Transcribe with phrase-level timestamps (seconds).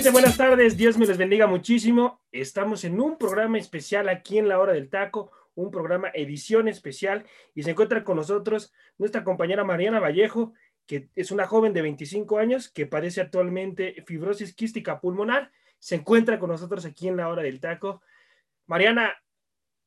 [0.00, 0.78] Buenas tardes.
[0.78, 2.22] Dios me les bendiga muchísimo.
[2.32, 7.26] Estamos en un programa especial aquí en la hora del taco, un programa edición especial
[7.54, 10.54] y se encuentra con nosotros nuestra compañera Mariana Vallejo,
[10.86, 15.52] que es una joven de 25 años que padece actualmente fibrosis quística pulmonar.
[15.78, 18.00] Se encuentra con nosotros aquí en la hora del taco.
[18.66, 19.14] Mariana,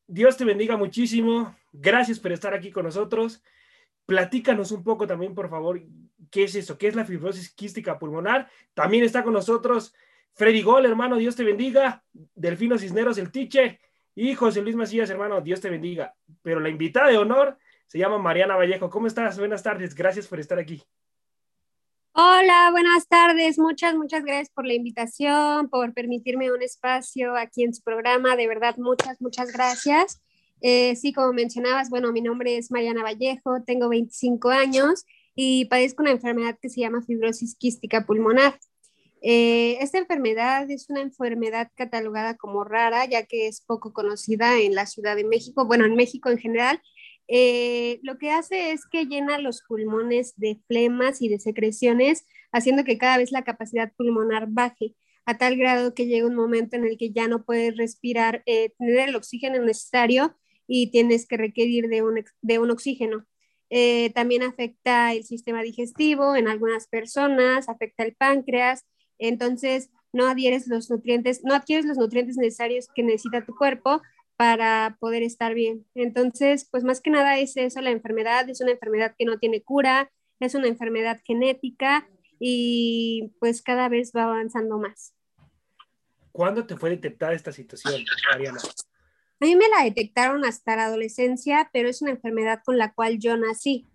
[0.06, 1.56] Dios te bendiga muchísimo.
[1.74, 3.44] Gracias por estar aquí con nosotros.
[4.06, 5.82] Platícanos un poco también, por favor,
[6.30, 8.50] qué es eso, qué es la fibrosis quística pulmonar.
[8.74, 9.94] También está con nosotros
[10.36, 12.04] Freddy Gol, hermano, Dios te bendiga.
[12.12, 13.80] Delfino Cisneros, el teacher.
[14.16, 16.14] Y José Luis Macías, hermano, Dios te bendiga.
[16.42, 18.90] Pero la invitada de honor se llama Mariana Vallejo.
[18.90, 19.40] ¿Cómo estás?
[19.40, 19.96] Buenas tardes.
[19.96, 20.84] Gracias por estar aquí.
[22.12, 23.58] Hola, buenas tardes.
[23.58, 28.36] Muchas, muchas gracias por la invitación, por permitirme un espacio aquí en su programa.
[28.36, 30.22] De verdad, muchas, muchas gracias.
[30.68, 36.02] Eh, sí, como mencionabas, bueno, mi nombre es Mariana Vallejo, tengo 25 años y padezco
[36.02, 38.58] una enfermedad que se llama fibrosis quística pulmonar.
[39.22, 44.74] Eh, esta enfermedad es una enfermedad catalogada como rara, ya que es poco conocida en
[44.74, 46.82] la Ciudad de México, bueno, en México en general.
[47.28, 52.84] Eh, lo que hace es que llena los pulmones de flemas y de secreciones, haciendo
[52.84, 56.86] que cada vez la capacidad pulmonar baje, a tal grado que llega un momento en
[56.86, 60.36] el que ya no puedes respirar, tener el oxígeno necesario
[60.68, 63.26] y tienes que requerir de un, de un oxígeno.
[63.70, 68.86] Eh, también afecta el sistema digestivo en algunas personas, afecta el páncreas,
[69.18, 74.02] entonces no adhieres los nutrientes, no adquieres los nutrientes necesarios que necesita tu cuerpo
[74.38, 75.86] para poder estar bien.
[75.96, 79.62] Entonces, pues más que nada es eso, la enfermedad es una enfermedad que no tiene
[79.62, 82.08] cura, es una enfermedad genética
[82.40, 85.14] y pues cada vez va avanzando más.
[86.32, 88.60] ¿Cuándo te fue detectada esta situación, Mariana?
[89.42, 93.20] A mí me la detectaron hasta la adolescencia, pero es una enfermedad con la cual
[93.20, 93.86] yo nací.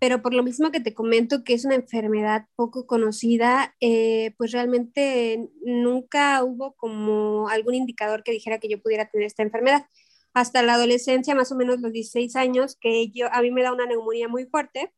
[0.00, 4.52] Pero por lo mismo que te comento que es una enfermedad poco conocida, eh, pues
[4.52, 9.86] realmente nunca hubo como algún indicador que dijera que yo pudiera tener esta enfermedad.
[10.34, 13.72] Hasta la adolescencia, más o menos los 16 años, que yo, a mí me da
[13.72, 14.92] una neumonía muy fuerte,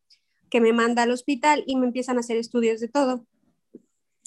[0.51, 3.27] que me manda al hospital y me empiezan a hacer estudios de todo.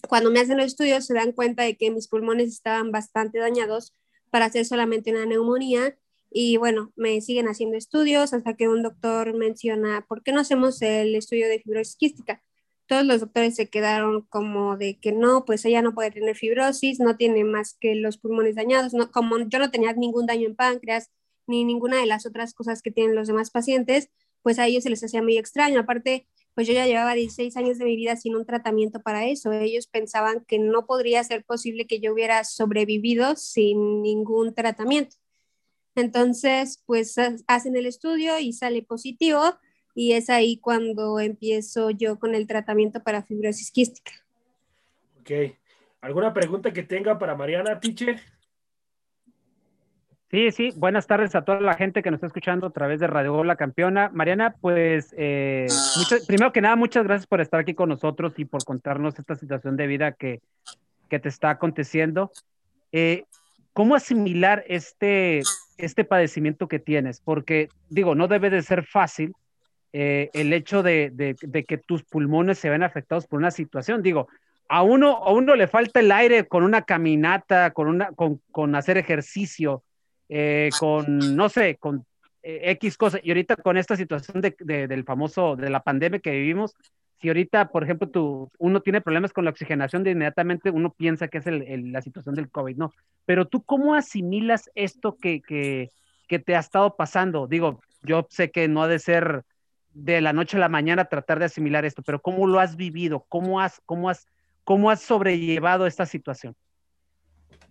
[0.08, 3.94] Cuando me hacen los estudios se dan cuenta de que mis pulmones estaban bastante dañados
[4.34, 5.96] para hacer solamente una neumonía.
[6.32, 10.82] Y bueno, me siguen haciendo estudios hasta que un doctor menciona, ¿por qué no hacemos
[10.82, 12.42] el estudio de fibrosis quística?
[12.88, 17.00] Todos los doctores se quedaron como de que no, pues ella no puede tener fibrosis,
[17.00, 20.56] no tiene más que los pulmones dañados, no, como yo no tenía ningún daño en
[20.56, 21.12] páncreas
[21.46, 24.10] ni ninguna de las otras cosas que tienen los demás pacientes,
[24.42, 25.80] pues a ellos se les hacía muy extraño.
[25.80, 29.52] Aparte, pues yo ya llevaba 16 años de mi vida sin un tratamiento para eso.
[29.52, 35.16] Ellos pensaban que no podría ser posible que yo hubiera sobrevivido sin ningún tratamiento.
[35.96, 37.16] Entonces, pues
[37.48, 39.42] hacen el estudio y sale positivo
[39.96, 44.12] y es ahí cuando empiezo yo con el tratamiento para fibrosis quística.
[45.20, 45.32] Ok.
[46.02, 48.20] ¿Alguna pregunta que tenga para Mariana, teacher?
[50.34, 53.06] Sí, sí, buenas tardes a toda la gente que nos está escuchando a través de
[53.06, 54.10] Radio Gol La Campeona.
[54.12, 55.68] Mariana, pues eh,
[56.26, 59.78] primero que nada, muchas gracias por estar aquí con nosotros y por contarnos esta situación
[59.78, 60.42] de vida que,
[61.08, 62.32] que te está aconteciendo.
[62.92, 63.26] Eh,
[63.74, 65.44] ¿Cómo asimilar este,
[65.78, 67.22] este padecimiento que tienes?
[67.22, 69.34] Porque, digo, no debe de ser fácil
[69.92, 74.02] eh, el hecho de, de, de, que tus pulmones se ven afectados por una situación.
[74.02, 74.30] Digo,
[74.68, 78.74] a uno, a uno le falta el aire con una caminata, con, una, con, con
[78.74, 79.84] hacer ejercicio
[80.36, 82.06] eh, con, no sé, con
[82.42, 83.22] eh, X cosas.
[83.24, 86.76] Y ahorita con esta situación de, del famoso, de la pandemia que vivimos,
[87.22, 91.28] si ahorita, por ejemplo, tú, uno tiene problemas con la oxigenación, de inmediatamente uno piensa
[91.28, 92.92] que es la situación del COVID, ¿no?
[93.26, 95.92] Pero tú, ¿cómo asimilas esto que, que,
[96.28, 97.46] que te ha estado pasando?
[97.46, 99.44] Digo, yo sé que no ha de ser
[99.94, 103.24] de la noche a la mañana tratar de asimilar esto, pero ¿cómo lo has vivido?
[103.30, 104.26] ¿Cómo has, cómo has,
[104.64, 106.56] ¿Cómo has sobrellevado esta situación?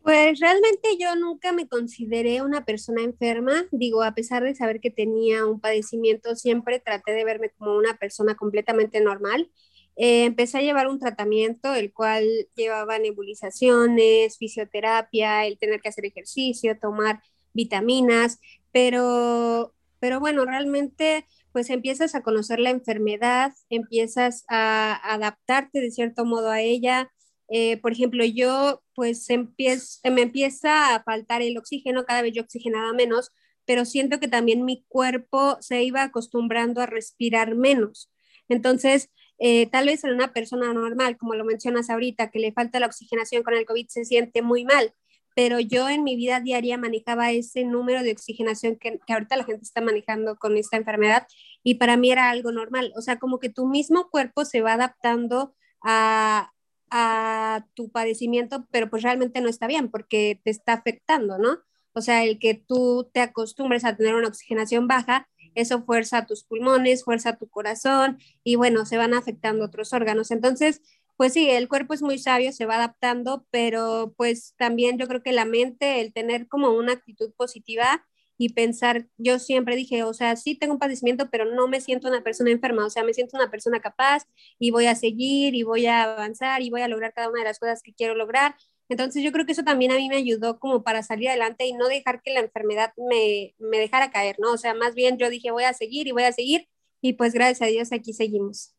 [0.03, 3.67] Pues realmente yo nunca me consideré una persona enferma.
[3.71, 7.97] Digo, a pesar de saber que tenía un padecimiento, siempre traté de verme como una
[7.99, 9.49] persona completamente normal.
[9.97, 12.27] Eh, empecé a llevar un tratamiento, el cual
[12.57, 17.21] llevaba nebulizaciones, fisioterapia, el tener que hacer ejercicio, tomar
[17.53, 18.41] vitaminas,
[18.73, 26.25] pero, pero bueno, realmente pues empiezas a conocer la enfermedad, empiezas a adaptarte de cierto
[26.25, 27.13] modo a ella.
[27.55, 32.95] Eh, por ejemplo, yo pues me empieza a faltar el oxígeno, cada vez yo oxigenaba
[32.95, 33.31] menos,
[33.67, 38.11] pero siento que también mi cuerpo se iba acostumbrando a respirar menos.
[38.49, 42.81] Entonces, eh, tal vez en una persona normal, como lo mencionas ahorita, que le falta
[42.81, 44.95] la oxigenación con el COVID, se siente muy mal,
[45.37, 49.45] pero yo en mi vida diaria manejaba ese número de oxigenación que, que, ahorita la
[49.45, 51.27] gente está manejando con esta enfermedad
[51.63, 52.95] y para mí era algo normal.
[52.97, 56.52] O sea, como que tu mismo cuerpo se va adaptando a,
[56.95, 61.59] a tu padecimiento, pero pues realmente no está bien porque te está afectando, ¿no?
[61.95, 66.45] O sea, el que tú te acostumbres a tener una oxigenación baja, eso fuerza tus
[66.45, 70.31] pulmones, fuerza tu corazón y bueno, se van afectando otros órganos.
[70.31, 70.83] Entonces,
[71.17, 75.23] pues sí, el cuerpo es muy sabio, se va adaptando, pero pues también yo creo
[75.23, 78.05] que la mente, el tener como una actitud positiva
[78.39, 82.09] y pensar, yo siempre dije, o sea, sí tengo un padecimiento, pero no me siento
[82.09, 84.25] una persona enferma, o sea, me siento una persona capaz
[84.59, 87.47] y voy a seguir y voy a avanzar y voy a lograr cada una de
[87.47, 88.57] las cosas que quiero lograr.
[88.89, 91.73] Entonces yo creo que eso también a mí me ayudó como para salir adelante y
[91.73, 94.53] no dejar que la enfermedad me, me dejara caer, ¿no?
[94.53, 96.69] O sea, más bien yo dije, voy a seguir y voy a seguir
[97.01, 98.75] y pues gracias a Dios aquí seguimos.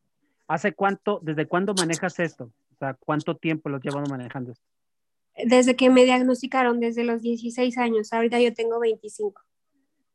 [0.46, 2.52] ¿Hace cuánto, desde cuándo manejas esto?
[2.74, 4.64] O sea, ¿cuánto tiempo lo llevas manejando esto?
[5.36, 9.42] Desde que me diagnosticaron, desde los 16 años, ahorita yo tengo 25.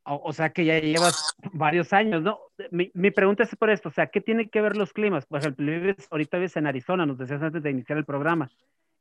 [0.03, 2.39] O, sea que ya llevas varios años, ¿no?
[2.71, 5.27] Mi, mi, pregunta es por esto, o sea, ¿qué tiene que ver los climas?
[5.27, 8.49] Por ejemplo, vives, ahorita vives en Arizona, nos decías antes de iniciar el programa.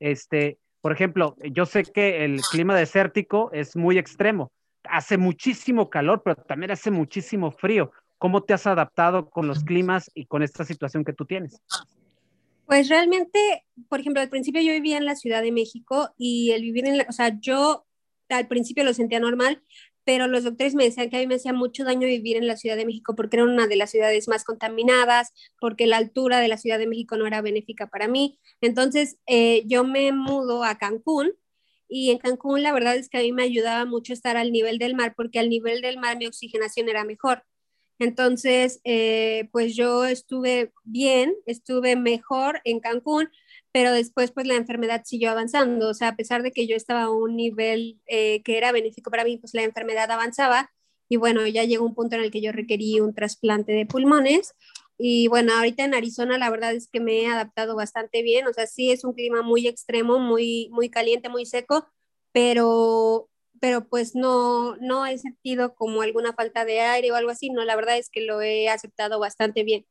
[0.00, 4.52] Este, por ejemplo, yo sé que el clima desértico es muy extremo,
[4.84, 7.90] hace muchísimo calor, pero también hace muchísimo frío.
[8.18, 11.62] ¿Cómo te has adaptado con los climas y con esta situación que tú tienes?
[12.68, 16.60] Pues realmente, por ejemplo, al principio yo vivía en la Ciudad de México y el
[16.62, 17.86] vivir en la, o sea, yo
[18.28, 19.62] al principio lo sentía normal,
[20.04, 22.58] pero los doctores me decían que a mí me hacía mucho daño vivir en la
[22.58, 26.48] Ciudad de México porque era una de las ciudades más contaminadas, porque la altura de
[26.48, 28.38] la Ciudad de México no era benéfica para mí.
[28.60, 31.32] Entonces eh, yo me mudo a Cancún
[31.88, 34.78] y en Cancún la verdad es que a mí me ayudaba mucho estar al nivel
[34.78, 37.44] del mar porque al nivel del mar mi oxigenación era mejor.
[37.98, 43.28] Entonces, eh, pues yo estuve bien, estuve mejor en Cancún,
[43.72, 47.02] pero después pues la enfermedad siguió avanzando, o sea, a pesar de que yo estaba
[47.04, 50.70] a un nivel eh, que era benéfico para mí, pues la enfermedad avanzaba.
[51.08, 54.54] Y bueno, ya llegó un punto en el que yo requerí un trasplante de pulmones.
[54.98, 58.52] Y bueno, ahorita en Arizona la verdad es que me he adaptado bastante bien, o
[58.52, 61.86] sea, sí es un clima muy extremo, muy, muy caliente, muy seco,
[62.32, 63.30] pero
[63.60, 67.64] pero pues no, no he sentido como alguna falta de aire o algo así, no,
[67.64, 69.86] la verdad es que lo he aceptado bastante bien.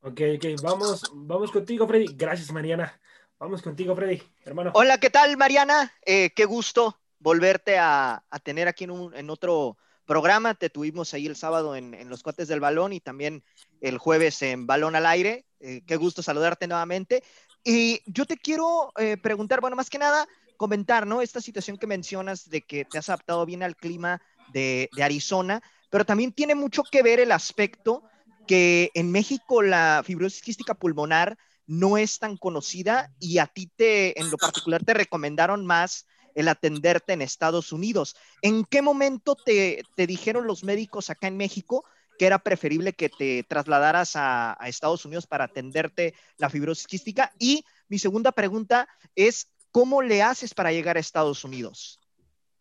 [0.00, 2.14] Ok, ok, vamos, vamos contigo, Freddy.
[2.14, 3.00] Gracias, Mariana.
[3.38, 4.70] Vamos contigo, Freddy, hermano.
[4.74, 5.92] Hola, ¿qué tal, Mariana?
[6.04, 10.54] Eh, qué gusto volverte a, tener aquí en, un, en, otro programa.
[10.54, 13.42] Te tuvimos ahí el sábado en, en, Los Cuates del Balón y también
[13.80, 15.46] el jueves en Balón al Aire.
[15.60, 17.22] Eh, qué gusto saludarte nuevamente.
[17.64, 21.22] Y yo te quiero eh, preguntar, bueno, más que nada, comentar, ¿no?
[21.22, 24.20] Esta situación que mencionas de que te has adaptado bien al clima
[24.52, 28.02] de, Arizona, pero también tiene mucho que ver el aspecto
[28.46, 34.18] que en México la fibrosis quística pulmonar no es tan conocida y a ti te,
[34.20, 38.16] en lo particular, te recomendaron más el atenderte en Estados Unidos.
[38.42, 41.84] ¿En qué momento te, dijeron los médicos acá en México
[42.18, 47.32] que era preferible que te trasladaras a, a, Estados Unidos para atenderte la fibrosis quística?
[47.38, 51.98] Y mi segunda pregunta es, ¿Cómo le haces para llegar a Estados Unidos?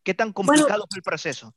[0.04, 1.54] ¿Qué tan complicado fue el proceso?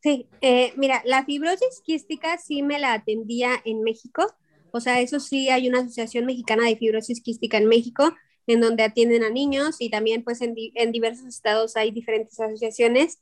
[0.00, 4.32] Sí, eh, mira, la fibrosis quística sí me la atendía en México.
[4.70, 8.14] O sea, eso sí, hay una asociación mexicana de fibrosis quística en México,
[8.46, 10.54] en donde atienden a niños y también pues en,
[10.92, 13.18] diversos estados hay diferentes asociaciones.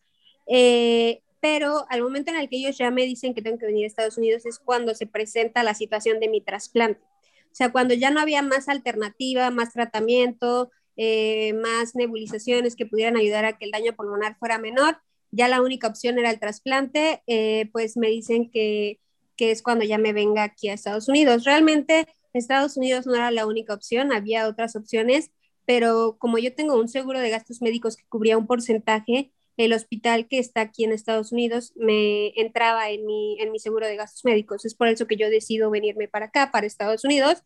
[0.46, 3.84] Eh, pero al momento en el que ellos ya me dicen que tengo que venir
[3.84, 7.00] a Estados Unidos es cuando se presenta la situación de mi trasplante.
[7.44, 13.16] O sea, cuando ya no había más alternativa, más tratamiento, eh, más nebulizaciones que pudieran
[13.16, 14.98] ayudar a que el daño pulmonar fuera menor.
[15.30, 19.00] Ya la única opción era el trasplante, eh, pues me dicen que,
[19.36, 21.44] que es cuando ya me venga aquí a Estados Unidos.
[21.44, 25.30] Realmente Estados Unidos no era la única opción, había otras opciones,
[25.66, 30.26] pero como yo tengo un seguro de gastos médicos que cubría un porcentaje, el hospital
[30.26, 34.24] que está aquí en Estados Unidos me entraba en mi, en mi seguro de gastos
[34.24, 34.64] médicos.
[34.64, 37.42] Es por eso que yo decido venirme para acá, para Estados Unidos,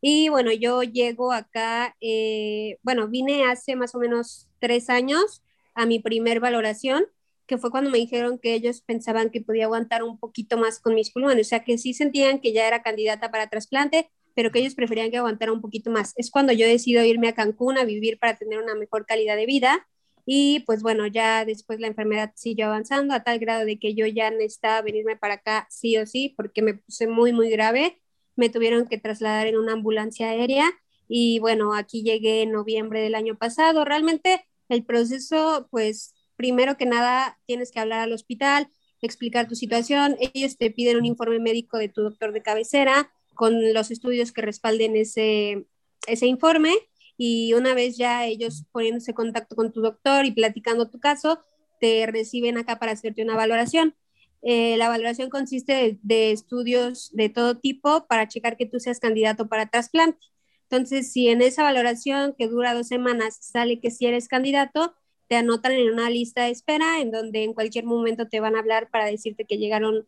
[0.00, 5.42] Y bueno, yo llego acá, eh, bueno, vine hace más o menos tres años
[5.74, 7.06] a mi primer valoración,
[7.46, 10.94] que fue cuando me dijeron que ellos pensaban que podía aguantar un poquito más con
[10.94, 14.60] mis pulmones, o sea, que sí sentían que ya era candidata para trasplante, pero que
[14.60, 16.12] ellos preferían que aguantara un poquito más.
[16.16, 19.46] Es cuando yo decido irme a Cancún a vivir para tener una mejor calidad de
[19.46, 19.88] vida.
[20.26, 24.06] Y pues bueno, ya después la enfermedad siguió avanzando a tal grado de que yo
[24.06, 28.00] ya necesitaba venirme para acá sí o sí, porque me puse muy, muy grave.
[28.38, 30.70] Me tuvieron que trasladar en una ambulancia aérea
[31.08, 33.84] y bueno, aquí llegué en noviembre del año pasado.
[33.84, 38.70] Realmente el proceso, pues primero que nada, tienes que hablar al hospital,
[39.02, 40.16] explicar tu situación.
[40.20, 44.42] Ellos te piden un informe médico de tu doctor de cabecera con los estudios que
[44.42, 45.66] respalden ese,
[46.06, 46.74] ese informe
[47.16, 51.40] y una vez ya ellos poniéndose en contacto con tu doctor y platicando tu caso,
[51.80, 53.96] te reciben acá para hacerte una valoración.
[54.42, 59.48] Eh, la valoración consiste de, estudios de todo tipo para checar que tú seas candidato
[59.48, 60.26] para trasplante.
[60.70, 64.94] Entonces, si en esa valoración que dura dos semanas sale que si eres candidato,
[65.28, 68.60] te anotan en una lista de espera en donde en cualquier momento te van a
[68.60, 70.06] hablar para decirte que llegaron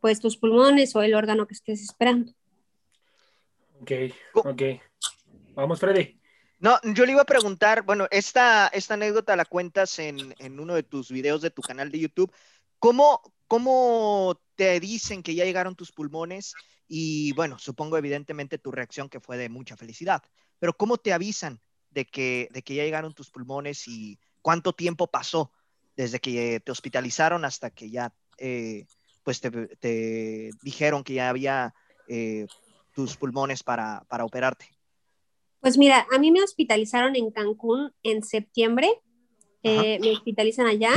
[0.00, 2.32] pues tus pulmones o el órgano que estés esperando.
[3.80, 3.92] Ok,
[4.34, 4.62] ok.
[5.54, 6.20] Vamos, Freddy.
[6.58, 10.82] No, yo le iba a preguntar, bueno, esta, esta anécdota la cuentas en, uno de
[10.82, 12.32] tus videos de tu canal de YouTube.
[12.78, 16.54] ¿Cómo, ¿Cómo te dicen que ya llegaron tus pulmones?
[16.86, 20.22] Y bueno, supongo evidentemente tu reacción que fue de mucha felicidad,
[20.60, 25.08] pero ¿cómo te avisan de que, de que ya llegaron tus pulmones y cuánto tiempo
[25.08, 25.50] pasó
[25.96, 28.86] desde que te hospitalizaron hasta que ya eh,
[29.24, 31.74] pues te, dijeron que ya había
[32.06, 32.46] eh,
[32.94, 34.68] tus pulmones para, para operarte?
[35.58, 39.02] Pues mira, a mí me hospitalizaron en Cancún en septiembre,
[39.62, 40.90] eh, me hospitalizan allá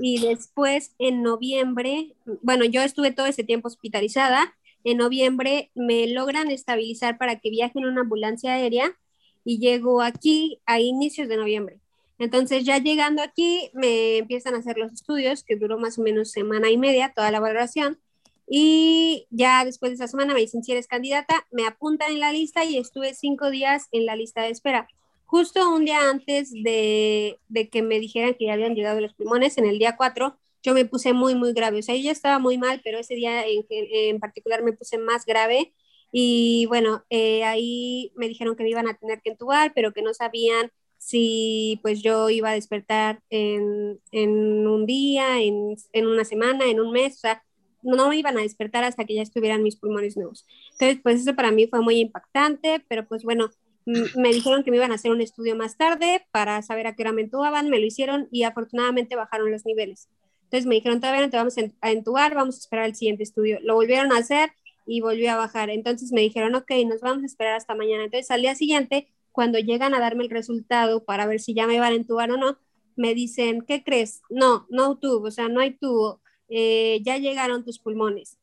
[0.00, 6.50] y después en noviembre, bueno, yo estuve todo ese tiempo hospitalizada, en noviembre me logran
[6.50, 8.96] estabilizar para que viaje en una ambulancia aérea
[9.44, 11.80] y llego aquí a inicios de noviembre.
[12.18, 16.30] Entonces ya llegando aquí me empiezan a hacer los estudios, que duró más o menos
[16.30, 17.98] semana y media, toda la valoración,
[18.46, 22.32] y ya después de esa semana me dicen si eres candidata, me apuntan en la
[22.32, 24.88] lista y estuve cinco días en la lista de espera.
[25.34, 29.58] Justo un día antes de, de que me dijeran que ya habían llegado los pulmones,
[29.58, 31.80] en el día 4, yo me puse muy, muy grave.
[31.80, 34.96] O sea, yo ya estaba muy mal, pero ese día en, en particular me puse
[34.96, 35.74] más grave.
[36.12, 40.02] Y bueno, eh, ahí me dijeron que me iban a tener que entubar, pero que
[40.02, 46.24] no sabían si pues yo iba a despertar en, en un día, en, en, una
[46.24, 47.16] semana, en un mes.
[47.16, 47.42] O sea,
[47.82, 50.46] no me iban a despertar hasta que ya estuvieran mis pulmones nuevos.
[50.74, 53.50] Entonces, pues eso para mí fue muy impactante, pero pues bueno,
[53.86, 57.02] me dijeron que me iban a hacer un estudio más tarde para saber a qué
[57.02, 60.08] hora me entubaban, me lo hicieron y afortunadamente bajaron los niveles.
[60.44, 63.58] Entonces me dijeron, todavía no te vamos a entubar, vamos a esperar el siguiente estudio.
[63.62, 64.50] Lo volvieron a hacer
[64.86, 65.70] y volvió a bajar.
[65.70, 68.04] Entonces me dijeron, ok, nos vamos a esperar hasta mañana.
[68.04, 71.80] Entonces al día siguiente, cuando llegan a darme el resultado para ver si ya me
[71.80, 72.58] van a entubar o no,
[72.96, 74.22] me dicen, ¿qué crees?
[74.30, 78.38] No, no tubo, o sea, no hay tubo eh, ya llegaron tus pulmones.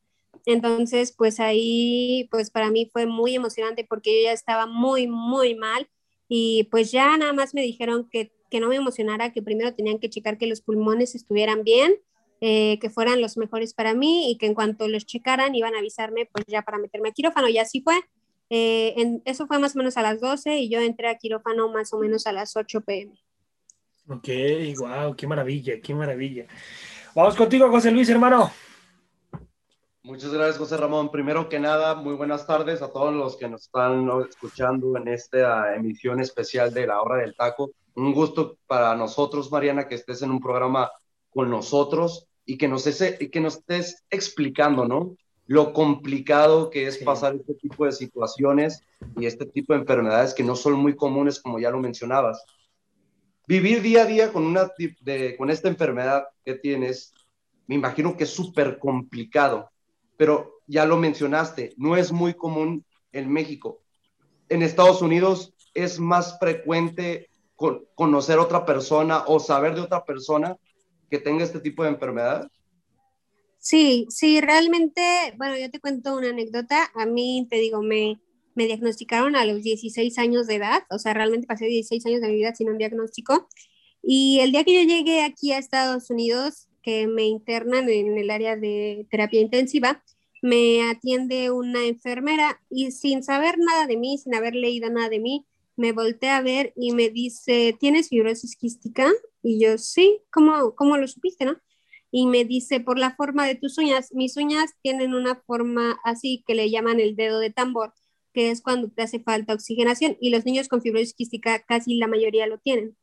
[0.46, 5.56] Entonces, pues ahí, pues para mí fue muy emocionante porque yo ya estaba muy, muy
[5.56, 5.88] mal
[6.28, 10.00] y pues ya nada más me dijeron que, que no me emocionara, que primero tenían
[10.00, 11.94] que checar que los pulmones estuvieran bien,
[12.40, 15.80] eh, que fueran los mejores para mí y que en cuanto los checaran iban a
[15.80, 17.96] avisarme pues ya para meterme a quirófano y así fue.
[18.50, 21.70] Eh, en, eso fue más o menos a las 12 y yo entré a quirófano
[21.70, 23.14] más o menos a las 8 pm.
[24.08, 24.28] Ok,
[24.80, 26.48] wow, qué maravilla, qué maravilla.
[27.14, 28.52] Vamos contigo, José Luis, hermano.
[30.04, 31.12] Muchas gracias, José Ramón.
[31.12, 35.76] Primero que nada, muy buenas tardes a todos los que nos están escuchando en esta
[35.76, 37.72] emisión especial de La Hora del Taco.
[37.94, 40.90] Un gusto para nosotros, Mariana, que estés en un programa
[41.30, 45.16] con nosotros y que nos, que nos estés explicando, ¿no?
[45.46, 48.82] Lo complicado que es pasar este tipo de situaciones
[49.18, 52.44] y este tipo de enfermedades que no son muy comunes, como ya lo mencionabas
[53.48, 57.14] vivir día a día con, una, de, con esta enfermedad que tienes,
[57.68, 59.71] me imagino que es súper complicado,
[60.22, 63.82] pero ya lo mencionaste, no es muy común en México.
[64.50, 67.28] En Estados Unidos es más frecuente
[67.96, 70.56] conocer a otra persona o saber de otra persona
[71.10, 72.48] que tenga este tipo de enfermedad.
[73.58, 75.02] Sí, sí, realmente,
[75.40, 76.92] bueno, yo te cuento una anécdota.
[76.94, 78.22] A mí, te digo, me,
[78.54, 82.28] me diagnosticaron a los 16 años de edad, o sea, realmente pasé 16 años de
[82.28, 83.48] mi vida sin un diagnóstico.
[84.04, 88.30] Y el día que yo llegué aquí a Estados Unidos, que me internan en el
[88.30, 90.04] área de terapia intensiva,
[90.42, 95.20] me atiende una enfermera y sin saber nada de mí, sin haber leído nada de
[95.20, 95.46] mí,
[95.76, 99.12] me voltea a ver y me dice, ¿tienes fibrosis quística?
[99.44, 101.58] Y yo, sí, ¿cómo, cómo lo supiste, no?
[102.12, 106.44] Y me dice, por la forma de tus uñas, mis uñas tienen una forma así
[106.46, 107.94] que le llaman el dedo de tambor
[108.34, 112.08] que es cuando te hace falta oxigenación y los niños con fibrosis quística casi la
[112.08, 112.98] mayoría lo tienen.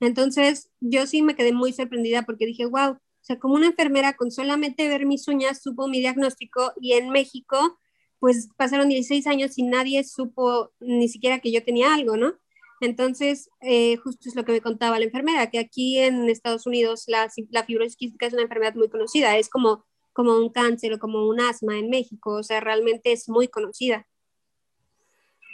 [0.00, 4.12] Entonces, yo sí me quedé muy sorprendida porque dije, wow, o sea, como una enfermera
[4.12, 7.78] con solamente ver mis uñas supo mi diagnóstico y en México,
[8.18, 12.34] pues pasaron 16 años y nadie supo ni siquiera que yo tenía algo, ¿no?
[12.82, 17.04] Entonces, eh, justo es lo que me contaba la enfermera, que aquí en Estados Unidos
[17.06, 20.98] la, la fibrosis quística es una enfermedad muy conocida, es como, como un cáncer o
[20.98, 24.06] como un asma en México, o sea, realmente es muy conocida.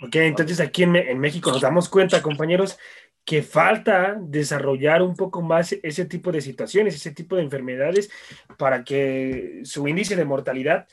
[0.03, 2.79] Ok, entonces aquí en, en México nos damos cuenta, compañeros,
[3.25, 8.11] que falta desarrollar un poco más ese tipo de situaciones, ese tipo de enfermedades,
[8.59, 10.89] para que su índice de mortalidad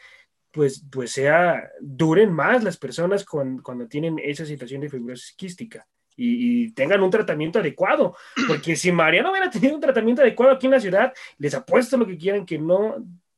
[0.51, 6.72] pues, pues sea, duren más las personas cuando tienen esa situación de fibrosis quística y,
[6.72, 8.15] tengan un tratamiento adecuado.
[8.48, 11.96] Porque si María no hubiera tenido un tratamiento adecuado aquí en la ciudad, les apuesto
[11.98, 12.96] lo que quieran que no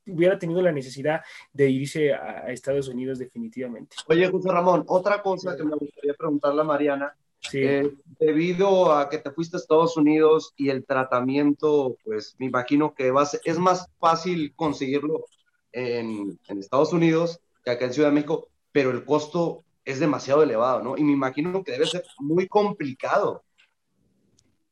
[0.08, 3.98] hubiera tenido la necesidad de irse a, Estados Unidos definitivamente.
[4.08, 7.16] Oye, José Ramón, otra cosa que me gustaría preguntarle a Mariana.
[7.54, 12.94] Eh, debido a que te fuiste a Estados Unidos y el tratamiento, pues me imagino
[12.94, 15.26] que va es más fácil conseguirlo
[15.72, 20.44] en, en Estados Unidos que acá en Ciudad de México, pero el costo es demasiado
[20.44, 20.98] elevado, ¿no?
[20.98, 23.44] Y me imagino que debe ser muy complicado.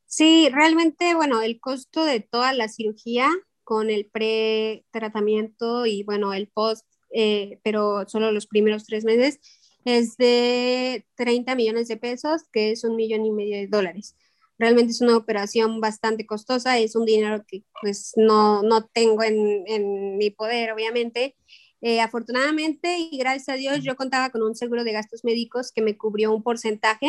[0.05, 3.29] Sí, realmente, bueno, el costo de toda la cirugía
[3.63, 9.39] con el pre-tratamiento y, bueno, el post, eh, pero solo los primeros tres meses,
[9.87, 14.17] es de 30 millones de pesos, que es un millón y medio de dólares.
[14.59, 19.63] Realmente es una operación bastante costosa, es un dinero que pues no, no tengo en,
[19.67, 21.35] en mi poder, obviamente,
[21.81, 25.81] eh, afortunadamente y gracias a Dios yo contaba con un seguro de gastos médicos que
[25.81, 27.07] me cubrió un porcentaje,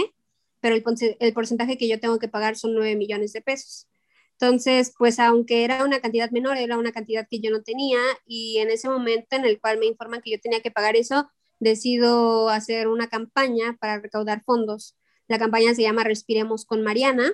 [0.61, 3.89] pero el, porcentaje que yo tengo que pagar son 9 millones de pesos.
[4.33, 8.59] Entonces, pues aunque era una cantidad menor, era una cantidad que yo no tenía y
[8.59, 11.29] en ese momento en el cual me informan que yo tenía que pagar eso,
[11.61, 14.97] decido hacer una campaña para recaudar fondos.
[15.29, 17.33] La campaña se llama Respiremos con Mariana.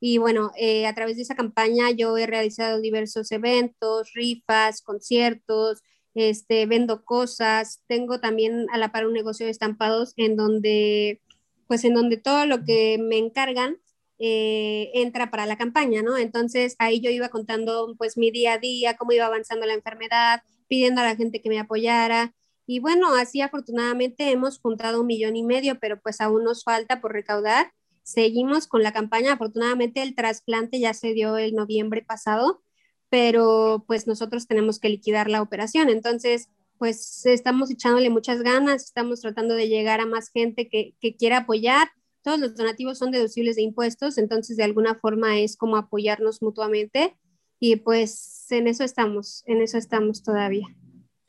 [0.00, 5.82] Y bueno, eh, a través de esa campaña yo he realizado diversos eventos, rifas, conciertos,
[6.14, 11.20] este, vendo cosas, tengo también a la par un negocio de estampados en donde,
[11.66, 13.78] pues en donde todo lo que me encargan
[14.18, 16.16] eh, entra para la campaña, ¿no?
[16.18, 20.42] Entonces ahí yo iba contando pues mi día a día, cómo iba avanzando la enfermedad,
[20.66, 22.34] pidiendo a la gente que me apoyara.
[22.68, 27.00] Y bueno, así afortunadamente hemos juntado un millón y medio, pero pues aún nos falta
[27.00, 27.72] por recaudar.
[28.04, 29.32] Seguimos con la campaña.
[29.32, 32.62] Afortunadamente el trasplante ya se dio el noviembre pasado
[33.10, 35.88] pero pues nosotros tenemos que liquidar la operación.
[35.88, 41.16] Entonces, pues estamos echándole muchas ganas, estamos tratando de llegar a más gente que, que
[41.16, 41.88] quiera apoyar.
[42.22, 47.16] Todos los donativos son deducibles de impuestos, entonces de alguna forma es como apoyarnos mutuamente
[47.58, 50.66] y pues en eso estamos, en eso estamos todavía.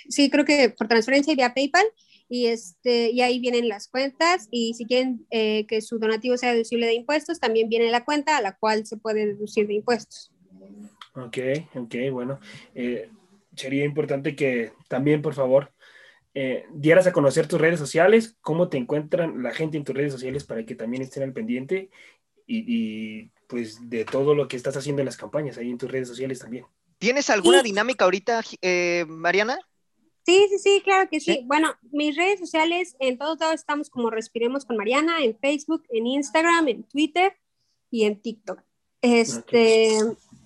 [0.10, 1.86] sí, creo que por transferencia y vía PayPal.
[2.34, 6.88] Y, este, y ahí vienen las cuentas y si quieren que su donativo sea deducible
[6.88, 10.34] de impuestos, también viene la cuenta a la cual se puede deducir de impuestos.
[11.15, 11.38] Ok,
[11.76, 12.39] ok, bueno.
[12.74, 13.10] Eh,
[13.56, 15.72] sería importante que también, por favor,
[16.34, 20.12] eh, dieras a conocer tus redes sociales, cómo te encuentran la gente en tus redes
[20.12, 21.91] sociales para que también estén al pendiente
[22.48, 26.08] y, pues de todo lo que estás haciendo en las campañas ahí en tus redes
[26.08, 26.65] sociales también.
[26.98, 29.60] ¿Tienes alguna dinámica ahorita, eh, Mariana?
[30.26, 31.44] Sí, sí, sí, claro que sí.
[31.46, 36.08] Bueno, mis redes sociales, en todos lados estamos como Respiremos con Mariana, en Facebook, en
[36.08, 37.34] Instagram, en Twitter
[37.92, 38.62] y en TikTok.
[39.02, 39.98] Este,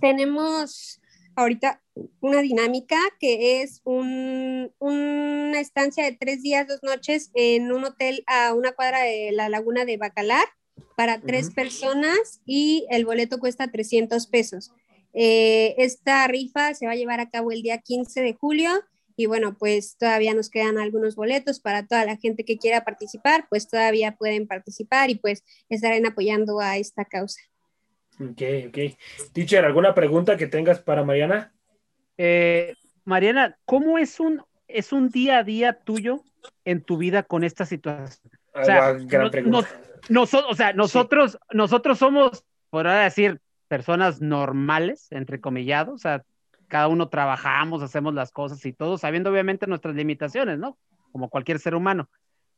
[0.02, 1.00] tenemos
[1.36, 1.80] ahorita
[2.22, 8.24] una dinámica que es un, una estancia de tres días, dos noches en un hotel
[8.26, 10.46] a una cuadra de la laguna de Bacalar
[10.96, 14.72] para tres personas y el boleto cuesta 300 pesos.
[15.13, 18.72] Eh, esta rifa se va a llevar a cabo el día 15 de julio
[19.17, 23.47] y bueno, pues todavía nos quedan algunos boletos para toda la gente que quiera participar,
[23.49, 27.41] pues todavía pueden participar y pues estarán apoyando a esta causa.
[28.19, 28.77] Ok, ok.
[29.34, 31.51] Teacher, ¿alguna pregunta que tengas para Mariana?
[32.17, 32.75] Eh,
[33.06, 36.23] Mariana, ¿cómo es un, es un día a día tuyo
[36.63, 38.32] en tu vida con esta situación?
[38.53, 39.67] O sea, gran pregunta.
[40.15, 46.23] o sea nosotros, nosotros somos, por decir, personas normales, entre comillados, o sea,
[46.67, 50.77] cada uno trabajamos, hacemos las cosas y todo, sabiendo obviamente nuestras limitaciones, ¿no?
[51.12, 52.10] Como cualquier ser humano.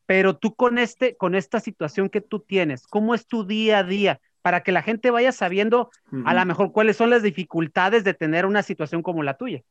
[0.05, 3.83] Pero tú con este, con esta situación que tú tienes, ¿cómo es tu día a
[3.83, 4.19] día?
[4.41, 5.91] para que la gente vaya sabiendo
[6.25, 9.63] a lo mejor cuáles son las dificultades de tener una situación como la tuya.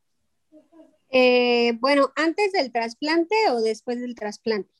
[1.11, 4.71] Eh, bueno, antes del trasplante o después del trasplante.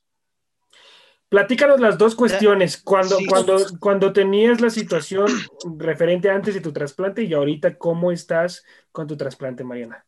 [1.29, 2.81] Platícanos las dos cuestiones.
[2.81, 5.27] Cuando, cuando, cuando tenías la situación
[5.77, 8.65] referente antes de tu trasplante y ahorita, ¿cómo estás
[8.99, 10.05] con tu trasplante, Mariana?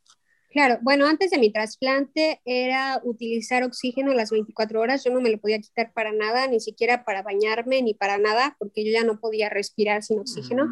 [0.49, 5.05] Claro, bueno, antes de mi trasplante era utilizar oxígeno las 24 horas.
[5.05, 8.57] Yo no me lo podía quitar para nada, ni siquiera para bañarme, ni para nada,
[8.59, 10.69] porque yo ya no podía respirar sin oxígeno.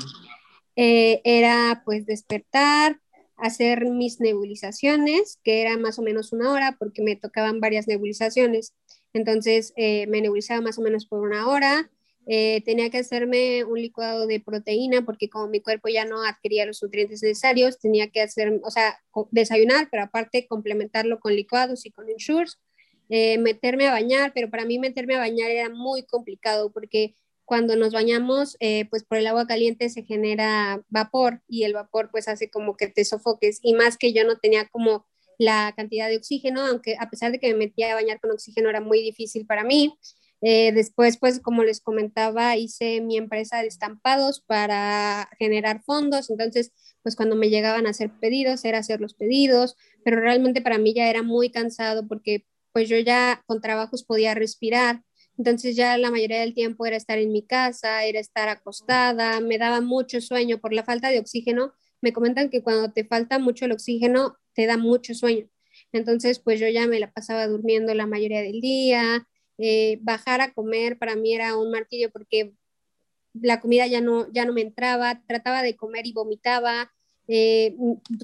[0.75, 2.99] Eh, era pues despertar,
[3.37, 8.75] hacer mis nebulizaciones, que era más o menos una hora, porque me tocaban varias nebulizaciones.
[9.13, 11.89] Entonces eh, me nebulizaba más o menos por una hora.
[12.31, 16.67] Eh, tenía que hacerme un licuado de proteína porque como mi cuerpo ya no adquiría
[16.67, 21.91] los nutrientes necesarios, tenía que hacer, o sea, desayunar, pero aparte complementarlo con licuados y
[21.91, 22.59] con ensures.
[23.09, 27.15] Eh, meterme a bañar, pero para mí meterme a bañar era muy complicado porque
[27.47, 28.59] cuando nos bañamos,
[28.91, 32.89] pues por el agua caliente se genera vapor y el vapor pues hace como que
[32.89, 35.07] te sofoques y más que yo no tenía como
[35.39, 38.69] la cantidad de oxígeno, aunque a pesar de que me metía a bañar con oxígeno
[38.69, 39.97] era muy difícil para mí.
[40.41, 46.31] Eh, después, pues como les comentaba, hice mi empresa de estampados para generar fondos.
[46.31, 46.73] Entonces,
[47.03, 50.95] pues cuando me llegaban a hacer pedidos, era hacer los pedidos, pero realmente para mí
[50.95, 55.03] ya era muy cansado porque pues yo ya con trabajos podía respirar.
[55.37, 59.59] Entonces ya la mayoría del tiempo era estar en mi casa, era estar acostada, me
[59.59, 61.73] daba mucho sueño por la falta de oxígeno.
[62.01, 65.49] Me comentan que cuando te falta mucho el oxígeno, te da mucho sueño.
[65.93, 69.27] Entonces, pues yo ya me la pasaba durmiendo la mayoría del día.
[69.59, 72.55] Eh, bajar a comer para mí era un martillo porque
[73.35, 76.93] la comida ya no, ya no me entraba, trataba de comer y vomitaba,
[77.27, 77.77] eh,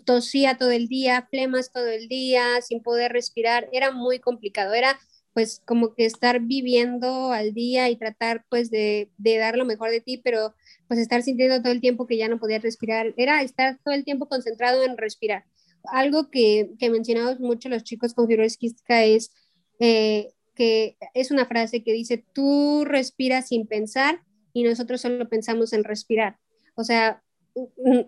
[0.05, 4.99] tosía todo el día, flemas todo el día, sin poder respirar, era muy complicado, era
[5.35, 9.91] pues como que estar viviendo al día y tratar pues de, de, dar lo mejor
[9.91, 10.55] de ti, pero
[10.87, 14.05] pues estar sintiendo todo el tiempo que ya no podía respirar, era estar todo el
[14.05, 15.45] tiempo concentrado en respirar.
[15.93, 19.33] Algo que, que mencionamos mucho los chicos con fibrosis quística es
[19.81, 25.73] eh, que es una frase que dice, tú respiras sin pensar y nosotros solo pensamos
[25.73, 26.39] en respirar.
[26.77, 27.23] O sea,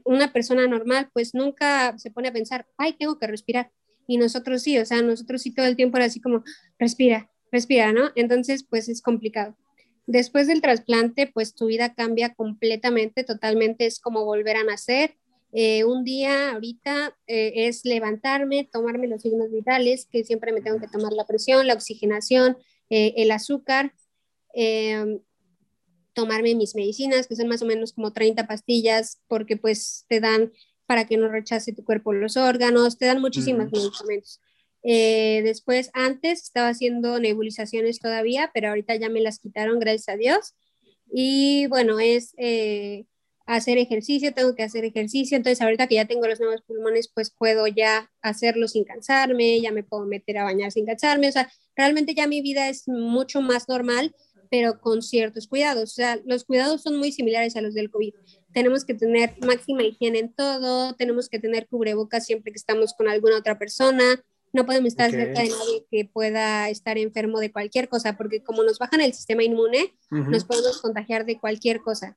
[0.04, 3.70] una persona normal pues nunca se pone a pensar, ay, tengo que respirar.
[4.06, 6.44] Y nosotros sí, o sea, nosotros sí todo el tiempo era así como,
[6.78, 8.10] respira, respira, ¿no?
[8.14, 9.56] Entonces, pues es complicado.
[10.06, 15.16] Después del trasplante, pues tu vida cambia completamente, totalmente, es como volver a nacer
[15.58, 20.78] eh, un día ahorita eh, es levantarme, tomarme los signos vitales, que siempre me tengo
[20.78, 22.58] que tomar la presión, la oxigenación,
[22.90, 23.94] eh, el azúcar,
[24.52, 25.20] em,
[26.12, 30.52] tomarme mis medicinas, que son más o menos como 30 pastillas, porque pues te dan
[30.84, 34.42] para que no rechace tu cuerpo los órganos, te dan muchísimos medicamentos.
[34.82, 40.54] después, antes estaba haciendo nebulizaciones todavía, pero ahorita ya me las quitaron, gracias a Dios.
[41.10, 42.34] Y bueno, es
[43.46, 47.30] hacer ejercicio, tengo que hacer ejercicio, entonces ahorita que ya tengo los nuevos pulmones, pues
[47.30, 51.50] puedo ya hacerlo sin cansarme, ya me puedo meter a bañar sin cansarme, o sea,
[51.76, 54.14] realmente ya mi vida es mucho más normal,
[54.50, 58.14] pero con ciertos cuidados, o sea, los cuidados son muy similares a los del COVID.
[58.52, 63.08] Tenemos que tener máxima higiene en todo, tenemos que tener cubrebocas siempre que estamos con
[63.08, 67.88] alguna otra persona, no podemos estar cerca de nadie que pueda estar enfermo de cualquier
[67.88, 72.16] cosa, porque como nos bajan el sistema inmune, nos podemos contagiar de cualquier cosa.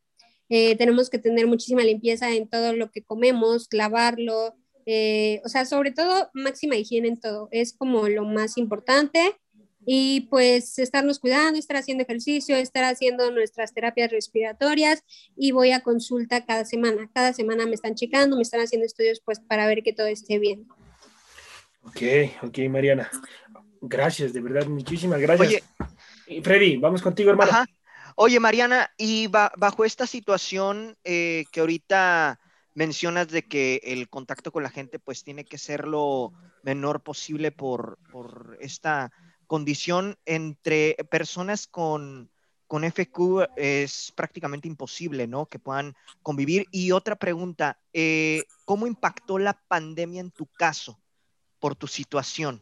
[0.49, 5.65] Eh, tenemos que tener muchísima limpieza en todo lo que comemos, lavarlo, eh, o sea,
[5.65, 9.35] sobre todo máxima higiene en todo, es como lo más importante
[9.85, 15.03] y pues estarnos cuidando, estar haciendo ejercicio, estar haciendo nuestras terapias respiratorias
[15.35, 17.09] y voy a consulta cada semana.
[17.13, 20.39] Cada semana me están checando, me están haciendo estudios pues para ver que todo esté
[20.39, 20.67] bien.
[21.83, 22.01] Ok,
[22.43, 23.09] ok, Mariana.
[23.81, 25.63] Gracias, de verdad, muchísimas gracias.
[26.27, 27.51] Oye, Freddy, vamos contigo, hermano.
[28.21, 32.38] Oye, Mariana, y bajo esta situación eh, que ahorita
[32.73, 37.53] mencionas de que el contacto con la gente pues tiene que ser lo menor posible
[37.53, 37.97] por,
[38.60, 39.13] esta
[39.47, 42.29] condición entre personas con,
[42.67, 45.45] con FQ es prácticamente imposible, ¿no?
[45.45, 46.67] Que puedan convivir.
[46.71, 50.99] Y otra pregunta, eh, ¿cómo impactó la pandemia en tu caso
[51.62, 52.62] por tu situación?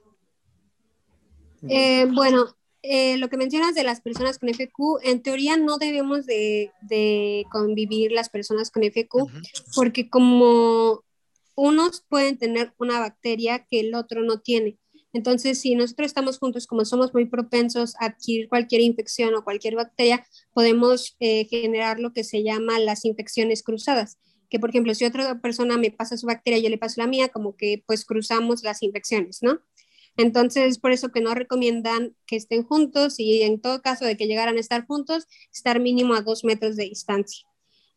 [1.68, 2.56] Eh, bueno,
[2.90, 6.72] eh, lo que mencionas de las personas con FQ, en teoría no debemos de,
[7.52, 9.28] convivir las personas con FQ,
[9.76, 11.04] porque como
[11.56, 14.78] unos pueden tener una bacteria que el otro no tiene.
[15.14, 19.76] Entonces, si nosotros estamos juntos, como somos muy propensos a adquirir cualquier infección o cualquier
[19.76, 24.18] bacteria, podemos eh, generar lo que se llama las infecciones cruzadas.
[24.50, 27.08] Que, por ejemplo, si otra persona me pasa su bacteria y yo le paso la
[27.08, 29.60] mía, como que pues cruzamos las infecciones, ¿no?
[30.18, 34.28] Entonces, por eso que no recomiendan que estén juntos y en todo caso de que
[34.28, 37.48] llegaran a estar juntos, estar mínimo a dos metros de distancia.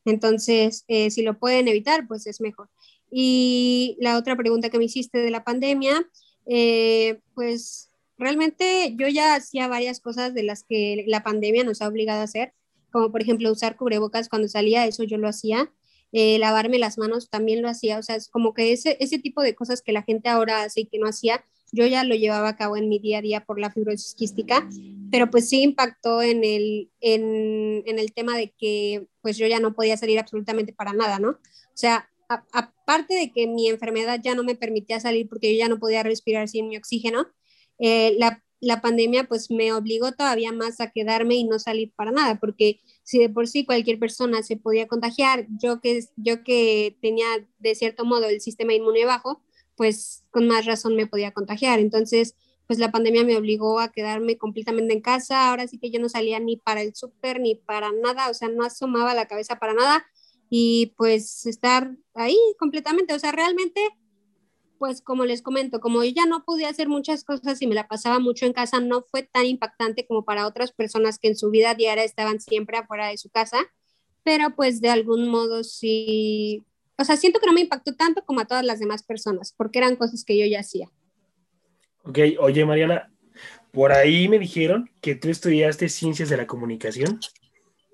[0.05, 2.69] Entonces, eh, si lo pueden evitar, pues es mejor.
[3.11, 6.07] Y la otra pregunta que me hiciste de la pandemia,
[6.47, 11.89] eh, pues realmente yo ya hacía varias cosas de las que la pandemia nos ha
[11.89, 12.53] obligado a hacer,
[12.93, 15.73] como por ejemplo usar cubrebocas cuando salía, eso yo lo hacía.
[16.13, 19.43] Eh, lavarme las manos también lo hacía, o sea, es como que ese, ese tipo
[19.43, 22.49] de cosas que la gente ahora hace y que no hacía, yo ya lo llevaba
[22.49, 24.69] a cabo en mi día a día por la fibrosis quística,
[25.11, 29.75] pero pues sí impactó en el, en, el tema de que pues yo ya no
[29.75, 31.31] podía salir absolutamente para nada, ¿no?
[31.31, 35.69] O sea, aparte de que mi enfermedad ya no me permitía salir porque yo ya
[35.69, 37.27] no podía respirar sin mi oxígeno,
[37.79, 42.13] eh, la, la, pandemia pues me obligó todavía más a quedarme y no salir para
[42.13, 46.97] nada, porque si de por sí cualquier persona se podía contagiar, yo que, yo que
[47.01, 47.27] tenía
[47.59, 49.43] de cierto modo el sistema inmune bajo,
[49.81, 51.79] pues con más razón me podía contagiar.
[51.79, 52.35] Entonces,
[52.67, 55.49] pues la pandemia me obligó a quedarme completamente en casa.
[55.49, 58.51] Ahora sí que yo no salía ni para el súper ni para nada, o sea,
[58.51, 60.05] no asomaba la cabeza para nada
[60.51, 63.81] y pues estar ahí completamente, o sea, realmente,
[64.77, 67.89] pues como les comento, como yo ya no podía hacer muchas cosas y me la
[67.89, 71.49] pasaba mucho en casa, no fue tan impactante como para otras personas que en su
[71.49, 73.61] vida diaria estaban siempre afuera de su casa,
[74.25, 76.67] pero pues de algún modo sí
[77.01, 79.79] o sea, siento que no me impactó tanto como a todas las demás personas, porque
[79.79, 80.91] eran cosas que yo ya hacía.
[82.05, 83.11] Ok, oye Mariana,
[83.73, 87.19] por ahí me dijeron que tú estudiaste ciencias de la comunicación.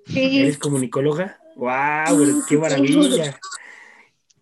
[0.07, 0.41] Sí.
[0.41, 1.39] ¿Eres comunicóloga?
[1.55, 2.43] ¡Wow!
[2.49, 3.39] ¡Qué maravilla!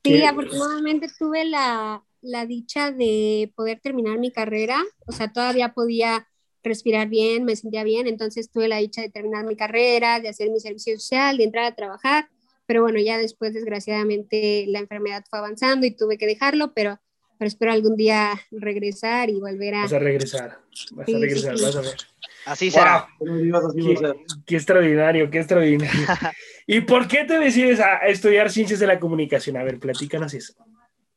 [0.02, 6.26] Sí, afortunadamente tuve la, la dicha de poder terminar mi carrera, o sea, todavía podía
[6.62, 10.48] respirar bien, me sentía bien, entonces tuve la dicha de terminar mi carrera, de hacer
[10.50, 12.28] mi servicio social, de entrar a trabajar
[12.66, 17.00] pero bueno, ya después desgraciadamente la enfermedad fue avanzando y tuve que dejarlo, pero,
[17.38, 19.82] pero espero algún día regresar y volver a...
[19.82, 20.58] Vas a regresar,
[20.92, 21.96] vas a regresar, vas a ver.
[22.46, 23.08] Así será.
[24.46, 26.06] Qué, extraordinario, qué extraordinario.
[26.66, 29.56] ¿Y por qué te decides a estudiar ciencias de la comunicación?
[29.56, 30.54] A ver, platícanos eso.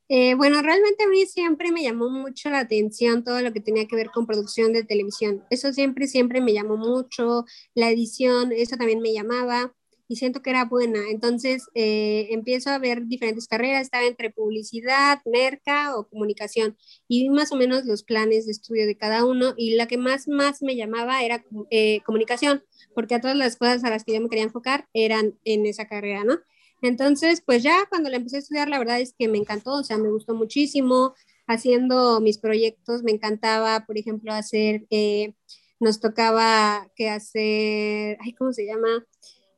[0.09, 3.87] Eh, bueno, realmente a mí siempre me llamó mucho la atención todo lo que tenía
[3.87, 5.43] que ver con producción de televisión.
[5.49, 7.43] Eso siempre, siempre me llamó mucho.
[7.73, 9.73] La edición, eso también me llamaba
[10.07, 10.99] y siento que era buena.
[11.09, 17.29] Entonces eh, empiezo a ver diferentes carreras, estaba entre publicidad, merca o comunicación y vi
[17.29, 20.61] más o menos los planes de estudio de cada uno y la que más, más
[20.61, 24.29] me llamaba era eh, comunicación, porque a todas las cosas a las que yo me
[24.29, 26.39] quería enfocar eran en esa carrera, ¿no?
[26.81, 29.83] Entonces, pues ya cuando la empecé a estudiar, la verdad es que me encantó, o
[29.83, 31.13] sea, me gustó muchísimo.
[31.47, 35.33] Haciendo mis proyectos, me encantaba, por ejemplo, hacer, eh,
[35.79, 39.05] nos tocaba que hacer, ay, ¿cómo se llama?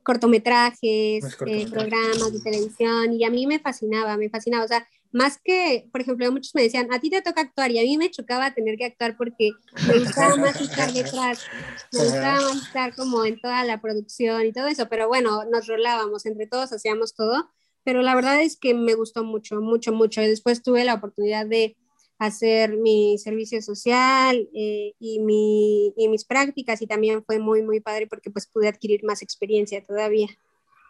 [0.10, 5.38] Cortometrajes, eh, programas de televisión, y a mí me fascinaba, me fascinaba, o sea, más
[5.44, 8.10] que, por ejemplo, muchos me decían, a ti te toca actuar, y a mí me
[8.10, 9.52] chocaba tener que actuar porque
[9.88, 11.46] me gustaba más estar detrás,
[11.94, 15.68] me gustaba más estar como en toda la producción y todo eso, pero bueno, nos
[15.68, 17.48] rolábamos, entre todos hacíamos todo,
[17.84, 20.22] pero la verdad es que me gustó mucho, mucho, mucho.
[20.22, 21.78] Después tuve la oportunidad de
[22.20, 27.80] hacer mi servicio social eh, y, mi, y, mis prácticas y también fue muy, muy
[27.80, 30.28] padre porque pues pude adquirir más experiencia todavía.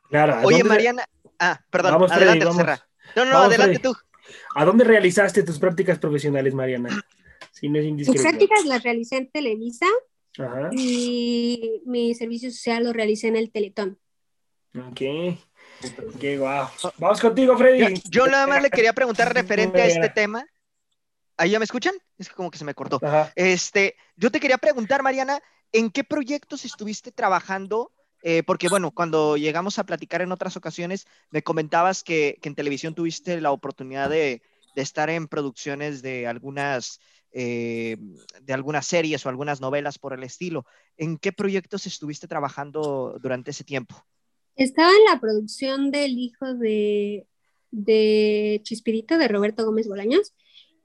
[0.10, 0.40] Claro.
[0.44, 2.46] Oye, Mariana, ah, perdón, adelante,
[3.16, 3.96] No, no, adelante tú.
[4.56, 7.00] ¿A dónde realizaste tus prácticas profesionales, Mariana?
[7.52, 9.86] Si no es Mis prácticas las realicé en Televisa
[10.72, 14.00] y mi servicio social lo realicé en el Teletón.
[14.76, 15.02] Ok.
[16.20, 16.68] Qué guau.
[16.98, 18.02] Vamos contigo, Freddy.
[18.10, 20.46] Yo nada más le quería preguntar referente a este tema
[21.40, 21.96] ¿Ahí ya me escuchan?
[22.18, 23.00] Es que como que se me cortó.
[23.34, 25.40] Este, yo te quería preguntar, Mariana,
[25.72, 27.94] ¿en qué proyectos estuviste trabajando?
[28.24, 32.94] Eh, porque bueno, cuando llegamos a platicar en otras ocasiones, me comentabas que, en televisión
[32.94, 34.42] tuviste la oportunidad de,
[34.76, 37.00] estar en producciones de algunas,
[37.32, 37.96] eh,
[38.42, 40.66] de algunas series o algunas novelas por el estilo.
[40.98, 43.96] ¿En qué proyectos estuviste trabajando durante ese tiempo?
[44.58, 47.28] Estaba en la producción del hijo de,
[47.72, 50.34] de Chispirito, de Roberto Gómez Bolaños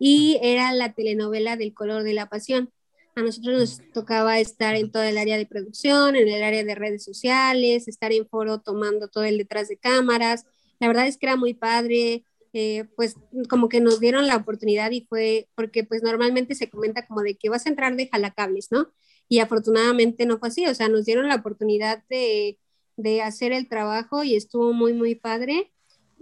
[0.06, 2.70] y era la telenovela del color de la pasión.
[3.14, 6.74] A nosotros nos tocaba estar en todo el área de producción, en el área de
[6.74, 10.44] redes sociales, estar en foro tomando todo el detrás de cámaras.
[10.78, 13.16] La verdad es que era muy padre, eh, pues
[13.48, 17.36] como que nos dieron la oportunidad y fue porque pues normalmente se comenta como de
[17.36, 18.92] que vas a entrar de jalacables, ¿no?
[19.26, 22.58] Y afortunadamente no fue así, o sea, nos dieron la oportunidad de,
[22.98, 25.72] de hacer el trabajo y estuvo muy, muy padre.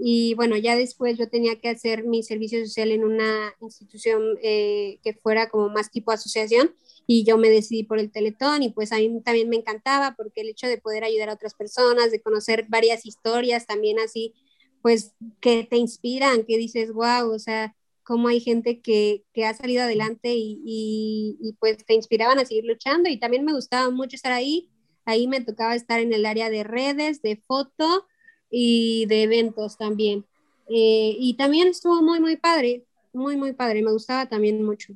[0.05, 4.99] Y bueno, ya después yo tenía que hacer mi servicio social en una institución eh,
[5.05, 6.75] que fuera como más tipo asociación
[7.07, 10.41] y yo me decidí por el Teletón y pues a mí también me encantaba porque
[10.41, 14.35] el hecho de poder ayudar a otras personas, de conocer varias historias también así,
[14.81, 19.55] pues que te inspiran, que dices, wow, o sea, cómo hay gente que, que ha
[19.55, 23.89] salido adelante y, y, y, pues te inspiraban a seguir luchando y también me gustaba
[23.91, 24.69] mucho estar ahí.
[25.05, 28.07] Ahí me tocaba estar en el área de redes, de foto
[28.53, 30.25] y de eventos también.
[30.69, 34.93] Eh, y también estuvo muy, muy padre, muy, muy padre, me gustaba también mucho.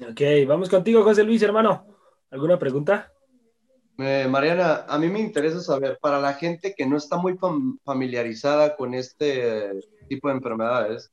[0.00, 1.86] Ok, vamos contigo, José Luis, hermano.
[2.30, 3.12] ¿Alguna pregunta?
[3.98, 7.36] Mariana, a mí me interesa saber, para la gente que no está muy
[7.84, 9.72] familiarizada con este
[10.08, 11.10] tipo de enfermedades,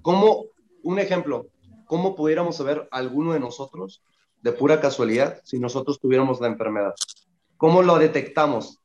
[0.00, 0.46] ¿cómo,
[0.82, 1.48] un ejemplo,
[1.84, 4.02] cómo pudiéramos saber alguno de nosotros,
[4.40, 6.94] de pura casualidad, si nosotros tuviéramos la enfermedad?
[7.58, 8.78] ¿Cómo lo detectamos?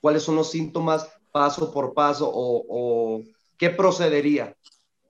[0.00, 3.22] ¿Cuáles son los síntomas paso por paso o,
[3.56, 4.54] qué procedería?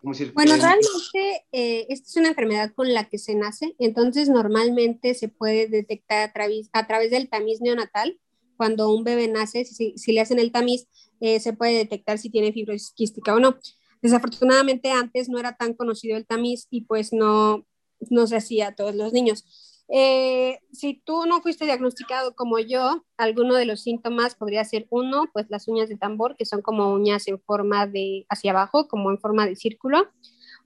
[0.00, 5.28] bueno, realmente eh, esta es una enfermedad con la que se nace, entonces normalmente se
[5.28, 8.18] puede detectar a través, a través del tamiz neonatal.
[8.56, 10.86] Cuando un bebé nace, si, si le hacen el tamiz,
[11.20, 13.58] eh, se puede detectar si tiene fibrosis quística o no.
[14.02, 17.66] Desafortunadamente antes no era tan conocido el tamiz y pues no,
[18.10, 19.44] no se hacía a todos los niños.
[19.90, 25.30] Eh, si tú no fuiste diagnosticado como yo, alguno de los síntomas podría ser uno,
[25.32, 29.10] pues las uñas de tambor, que son como uñas en forma de hacia abajo, como
[29.10, 30.08] en forma de círculo.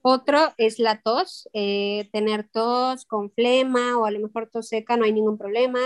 [0.02, 4.96] Otro es la tos, eh, tener tos con flema o a lo mejor tos seca,
[4.96, 5.78] no hay ningún problema.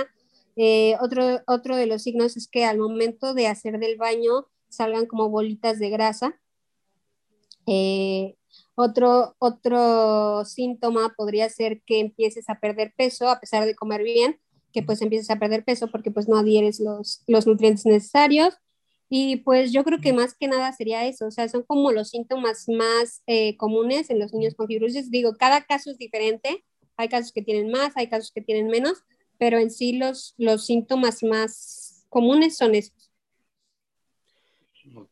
[0.57, 5.05] Eh, otro, otro de los signos es que al momento de hacer del baño salgan
[5.05, 6.41] como bolitas de grasa.
[8.77, 14.39] Otro, otro síntoma podría ser que empieces a perder peso a pesar de comer bien,
[14.73, 18.55] que pues empieces a perder peso porque pues no adhieres los, los nutrientes necesarios.
[19.09, 22.11] Y pues yo creo que más que nada sería eso, o sea, son como los
[22.11, 25.11] síntomas más eh, comunes en los niños con fibrosis.
[25.11, 26.65] Digo, cada caso es diferente,
[26.97, 29.05] hay casos que tienen más, hay casos que tienen menos,
[29.39, 33.06] pero en sí los, los síntomas más comunes son esos.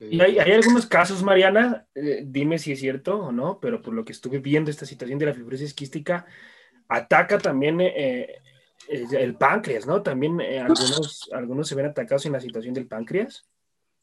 [0.01, 4.05] Y hay, algunos casos, Mariana, eh, dime si es cierto o no, pero por lo
[4.05, 6.27] que estuve viendo, esta situación de la fibrosis quística
[6.89, 8.41] ataca también eh,
[8.89, 10.03] eh, el páncreas, ¿no?
[10.03, 13.45] También algunos, algunos se ven atacados en la situación del páncreas.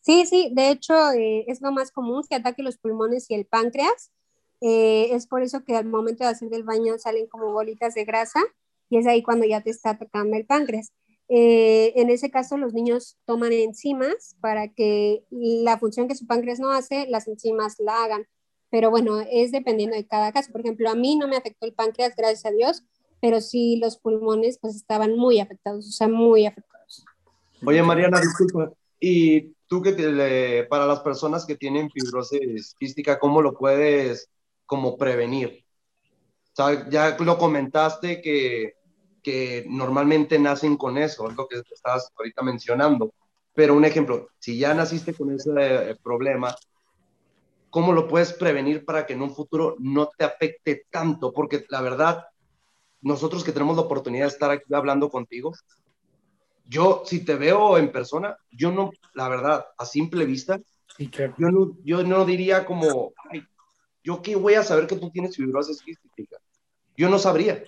[0.01, 4.11] Sí, sí, de hecho es lo más común que ataque los pulmones y el páncreas.
[4.59, 8.39] es por eso que al momento de hacer del baño salen como bolitas de grasa
[8.89, 10.91] y es ahí cuando ya te está atacando el páncreas.
[11.33, 16.59] Eh, en ese caso, los niños toman enzimas para que la función que su páncreas
[16.59, 18.27] no hace, las enzimas la hagan.
[18.69, 20.51] Pero bueno, es dependiendo de cada caso.
[20.51, 22.83] Por ejemplo, a mí no me afectó el páncreas, gracias a Dios,
[23.21, 27.05] pero sí los pulmones pues estaban muy afectados, o sea, muy afectados.
[27.65, 28.73] Oye, Mariana, disculpa.
[28.99, 34.29] ¿Y tú que para las personas que tienen fibrosis quística, cómo lo puedes
[34.65, 35.63] como prevenir?
[36.51, 38.80] O sea, ya lo comentaste que
[39.21, 43.13] que normalmente nacen con eso, es lo que estabas ahorita mencionando.
[43.53, 46.55] Pero un ejemplo, si ya naciste con ese eh, problema,
[47.69, 51.33] ¿cómo lo puedes prevenir para que en un futuro no te afecte tanto?
[51.33, 52.25] Porque la verdad,
[53.01, 55.53] nosotros que tenemos la oportunidad de estar aquí hablando contigo,
[56.65, 60.59] yo si te veo en persona, yo no, la verdad, a simple vista,
[61.37, 63.43] yo, no, yo no diría como, Ay,
[64.03, 66.37] yo qué voy a saber que tú tienes fibrosis quística.
[66.95, 67.63] Yo no sabría.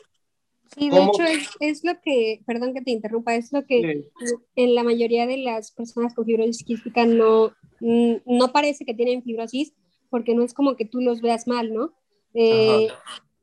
[0.78, 1.24] Sí, de hecho
[1.60, 4.10] es, lo que, perdón que te interrumpa, es lo que
[4.56, 9.74] en la mayoría de las personas con fibrosis quística no, no parece que tienen fibrosis
[10.10, 11.94] porque no es como que tú los veas mal, ¿no?
[12.34, 12.88] Eh,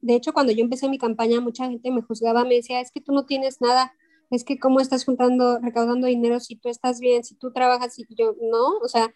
[0.01, 3.01] de hecho, cuando yo empecé mi campaña, mucha gente me juzgaba, me decía, es que
[3.01, 3.93] tú no tienes nada,
[4.31, 8.07] es que cómo estás juntando, recaudando dinero si tú estás bien, si tú trabajas, y
[8.15, 9.13] yo, no, o sea,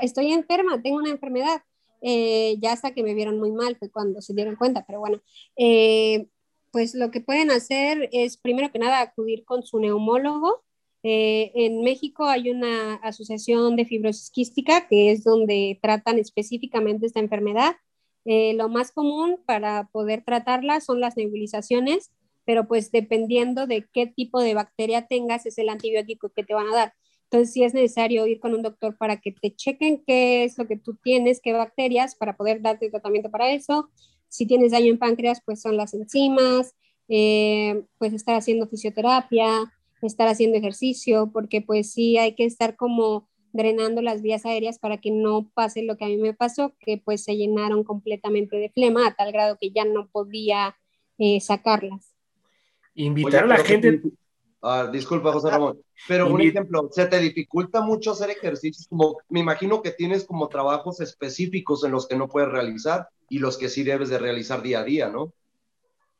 [0.00, 1.62] estoy, enferma, tengo una enfermedad.
[2.06, 5.22] Eh, ya hasta que me vieron muy mal fue cuando se dieron cuenta, pero bueno,
[5.56, 6.28] eh,
[6.74, 10.64] pues lo que pueden hacer es, primero que nada, acudir con su neumólogo.
[11.04, 17.20] Eh, en México hay una asociación de fibrosis quística que es donde tratan específicamente esta
[17.20, 17.76] enfermedad.
[18.24, 22.10] Eh, lo más común para poder tratarla son las nebulizaciones,
[22.44, 26.66] pero pues dependiendo de qué tipo de bacteria tengas es el antibiótico que te van
[26.66, 26.94] a dar.
[27.30, 30.66] Entonces sí es necesario ir con un doctor para que te chequen qué es lo
[30.66, 33.90] que tú tienes, qué bacterias, para poder darte tratamiento para eso
[34.34, 36.74] si tienes daño en páncreas, pues son las enzimas,
[37.06, 43.28] eh, pues estar haciendo fisioterapia, estar haciendo ejercicio, porque pues sí hay que estar como
[43.52, 46.98] drenando las vías aéreas para que no pase lo que a mí me pasó, que
[46.98, 50.76] pues se llenaron completamente de flema a tal grado que ya no podía
[51.18, 52.12] eh, sacarlas.
[52.96, 54.02] Invitar a la gente...
[54.66, 58.86] Ah, disculpa, José Ramón, pero un ejemplo, ¿se te dificulta mucho hacer ejercicios?
[58.88, 63.40] Como, me imagino que tienes como trabajos específicos en los que no puedes realizar y
[63.40, 65.34] los que sí debes de realizar día a día, ¿no?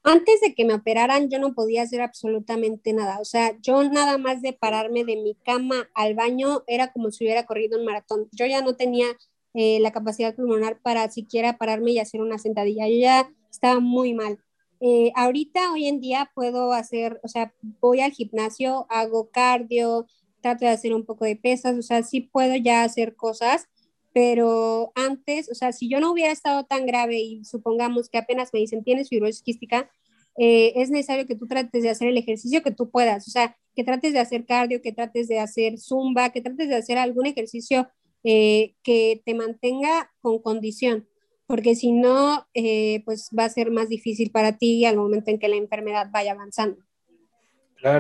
[0.03, 3.19] Antes de que me operaran, yo no podía hacer absolutamente nada.
[3.19, 7.25] O sea, yo nada más de pararme de mi cama al baño era como si
[7.25, 8.29] hubiera corrido un maratón.
[8.31, 9.07] Yo ya no tenía
[9.55, 12.87] eh, la capacidad pulmonar para siquiera pararme y hacer una sentadilla.
[12.89, 14.39] Yo ya estaba muy mal.
[14.81, 20.07] Eh, ahorita, hoy en día, puedo hacer, o sea, voy al gimnasio, hago cardio,
[20.41, 23.67] trato de hacer un poco de pesas, o sea, sí puedo ya hacer cosas,
[24.13, 28.51] pero antes, o sea, si yo no hubiera estado tan grave y supongamos que apenas
[28.53, 29.91] me dicen tienes fibrosis quística,
[30.37, 33.57] eh, es necesario que tú trates de hacer el ejercicio que tú puedas, o sea,
[33.75, 37.27] que trates de hacer cardio, que trates de hacer zumba, que trates de hacer algún
[37.27, 37.89] ejercicio
[38.23, 41.09] eh, que te mantenga con condición,
[41.47, 45.39] porque si no, eh, pues va a ser más difícil para ti al momento en
[45.39, 46.79] que la enfermedad vaya avanzando.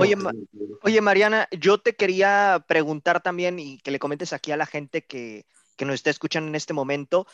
[0.01, 0.16] Oye,
[0.82, 5.05] oye, Mariana, yo te quería preguntar también y que le comentes aquí a la gente
[5.05, 5.45] que,
[5.76, 7.26] que nos está escuchando en este momento.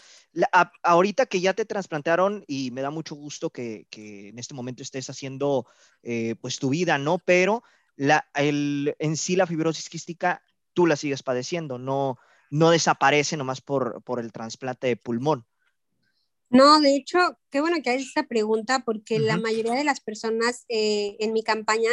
[0.83, 4.83] ahorita que ya te trasplantaron y me da mucho gusto que, que en este momento
[4.83, 5.67] estés haciendo
[6.03, 7.19] eh, pues tu vida, ¿no?
[7.19, 7.63] Pero
[7.97, 10.43] la, el, en sí la fibrosis quística
[10.73, 12.19] tú la sigues padeciendo, no,
[12.51, 15.47] no desaparece nomás por, por el trasplante de pulmón.
[16.51, 20.65] No, de hecho, qué bueno que haces esta pregunta porque la mayoría de las personas
[20.69, 21.91] eh, en mi campaña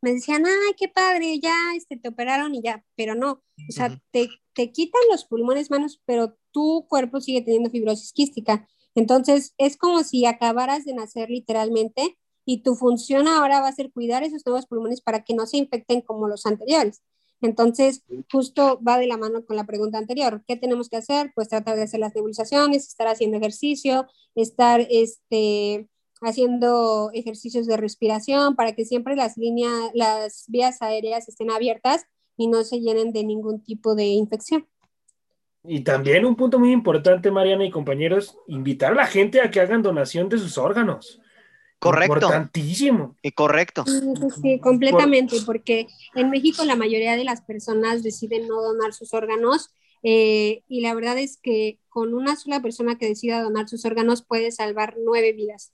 [0.00, 4.00] me decían, ay, qué padre, ya este, te operaron y ya, pero no, o sea,
[4.10, 8.66] te, te, quitan los pulmones manos, pero tu cuerpo sigue teniendo fibrosis quística.
[8.94, 13.92] Entonces, es como si acabaras de nacer literalmente y tu función ahora va a ser
[13.92, 17.02] cuidar esos nuevos pulmones para que no se infecten como los anteriores.
[17.40, 20.42] Entonces, justo va de la mano con la pregunta anterior.
[20.46, 21.32] ¿Qué tenemos que hacer?
[21.34, 25.88] Pues tratar de hacer las nebulizaciones, estar haciendo ejercicio, estar este,
[26.20, 32.04] haciendo ejercicios de respiración para que siempre las líneas, las vías aéreas estén abiertas
[32.36, 34.66] y no se llenen de ningún tipo de infección.
[35.62, 39.60] Y también un punto muy importante, Mariana y compañeros, invitar a la gente a que
[39.60, 41.19] hagan donación de sus órganos.
[41.80, 42.14] Correcto.
[42.14, 43.16] Importantísimo.
[43.22, 43.84] Y correcto.
[44.40, 49.74] Sí, completamente, porque en México la mayoría de las personas deciden no donar sus órganos
[50.02, 54.22] eh, y la verdad es que con una sola persona que decida donar sus órganos
[54.22, 55.72] puede salvar nueve vidas.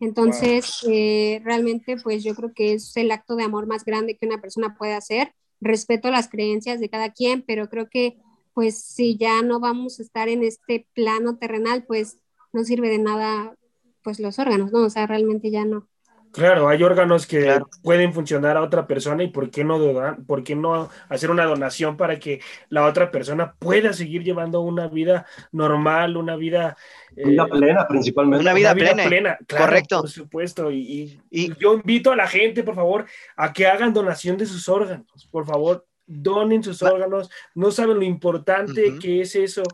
[0.00, 4.26] Entonces, eh, realmente, pues yo creo que es el acto de amor más grande que
[4.26, 5.34] una persona puede hacer.
[5.60, 8.16] Respeto las creencias de cada quien, pero creo que,
[8.54, 12.16] pues, si ya no vamos a estar en este plano terrenal, pues
[12.52, 13.54] no sirve de nada,
[14.02, 14.84] pues, los órganos, ¿no?
[14.84, 15.88] O sea, realmente ya no.
[16.32, 20.54] Claro, hay órganos que pueden funcionar a otra persona y por qué no por qué
[20.54, 26.16] no hacer una donación para que la otra persona pueda seguir llevando una vida normal,
[26.16, 26.76] una vida
[27.16, 28.42] eh, plena principalmente.
[28.42, 30.02] Una vida, plena, correcto.
[30.02, 30.70] Por supuesto.
[30.70, 31.20] Y,
[31.58, 35.28] yo invito a la gente, por favor, a que hagan donación de sus órganos.
[35.32, 37.28] Por favor, donen sus órganos.
[37.56, 39.64] No saben lo importante que es eso.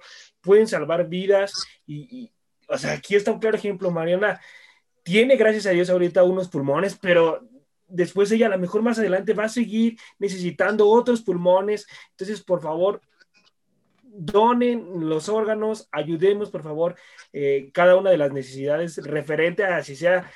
[0.40, 1.66] Pueden salvar vidas.
[1.86, 2.30] y,
[2.68, 4.40] o sea, aquí está un claro ejemplo, Mariana
[5.02, 7.48] tiene, gracias a Dios, ahorita unos pulmones, pero
[7.86, 11.86] después ella a lo mejor más adelante va a seguir necesitando otros pulmones.
[12.10, 13.00] Entonces, por favor,
[14.02, 16.96] donen los órganos, ayudemos, por favor,
[17.32, 20.30] eh, cada una de las necesidades referente a si sea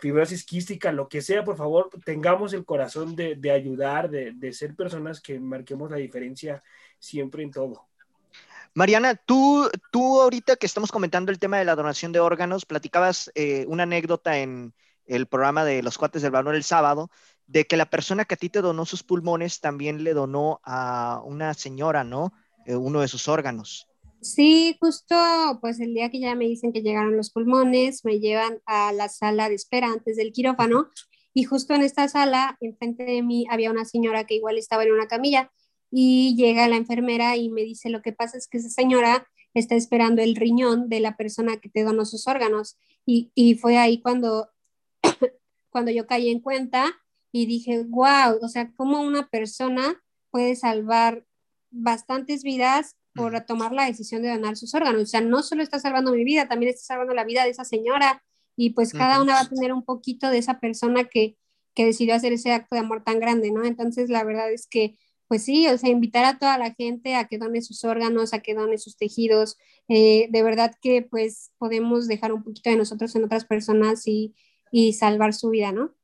[0.00, 4.74] fibrosis quística, lo que sea, por favor, tengamos el corazón de, ayudar, de, de ser
[4.74, 6.62] personas que marquemos la diferencia
[6.98, 7.87] siempre en todo.
[8.78, 13.28] Mariana, tú, tú ahorita que estamos comentando el tema de la donación de órganos, platicabas
[13.34, 14.72] eh, una anécdota en
[15.04, 17.10] el programa de los cuates del valor el sábado,
[17.48, 21.20] de que la persona que a ti te donó sus pulmones también le donó a
[21.24, 22.32] una señora, ¿no?
[22.66, 23.88] Eh, uno de sus órganos.
[24.20, 25.16] Sí, justo
[25.60, 29.08] pues el día que ya me dicen que llegaron los pulmones, me llevan a la
[29.08, 30.86] sala de espera antes del quirófano
[31.34, 34.92] y justo en esta sala, enfrente de mí, había una señora que igual estaba en
[34.92, 35.50] una camilla
[35.90, 39.74] y llega la enfermera y me dice, lo que pasa es que esa señora está
[39.74, 42.76] esperando el riñón de la persona que te donó sus órganos.
[43.06, 44.50] Y, y fue ahí cuando,
[45.70, 46.94] cuando yo caí en cuenta
[47.32, 51.24] y dije, wow, o sea, cómo una persona puede salvar
[51.70, 55.02] bastantes vidas por tomar la decisión de donar sus órganos.
[55.02, 57.64] O sea, no solo está salvando mi vida, también está salvando la vida de esa
[57.64, 58.22] señora.
[58.56, 61.36] Y pues cada una va a tener un poquito de esa persona que,
[61.74, 63.64] que decidió hacer ese acto de amor tan grande, ¿no?
[63.64, 64.96] Entonces, la verdad es que
[65.28, 68.40] pues sí, o sea, invitar a toda la gente a que done sus órganos, a
[68.40, 69.58] que done sus tejidos.
[69.86, 74.34] Eh, de verdad que pues podemos dejar un poquito de nosotros en otras personas y,
[74.92, 75.94] salvar su vida, ¿no?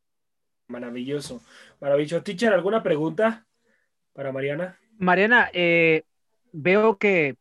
[0.68, 1.42] Maravilloso,
[1.80, 2.22] maravilloso.
[2.22, 3.46] Teacher, ¿alguna pregunta
[4.14, 4.78] para Mariana?
[4.98, 6.02] Mariana, eh,
[6.52, 7.36] veo que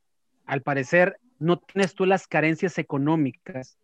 [0.45, 3.77] al parecer no tienes tú las carencias económicas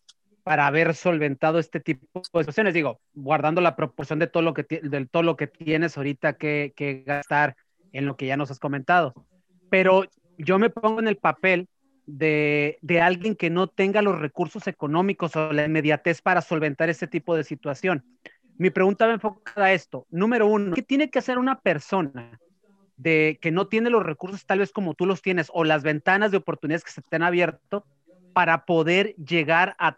[0.43, 2.73] para haber solventado este tipo de situaciones.
[2.73, 6.73] Digo, guardando la proporción de todo lo que, de todo lo que tienes ahorita que,
[6.75, 7.55] que gastar
[7.93, 9.13] en lo que ya nos has comentado.
[9.69, 10.05] Pero
[10.37, 11.67] yo me pongo en el papel
[12.05, 17.35] de, alguien que no tenga los recursos económicos o la inmediatez para solventar este tipo
[17.35, 18.03] de situación.
[18.57, 20.05] Mi pregunta va enfocada a esto.
[20.09, 22.39] Número uno, ¿qué tiene que hacer una persona
[22.97, 26.31] de que no tiene los recursos tal vez como tú los tienes o las ventanas
[26.31, 27.85] de oportunidades que se te han abierto
[28.33, 29.97] para poder llegar a,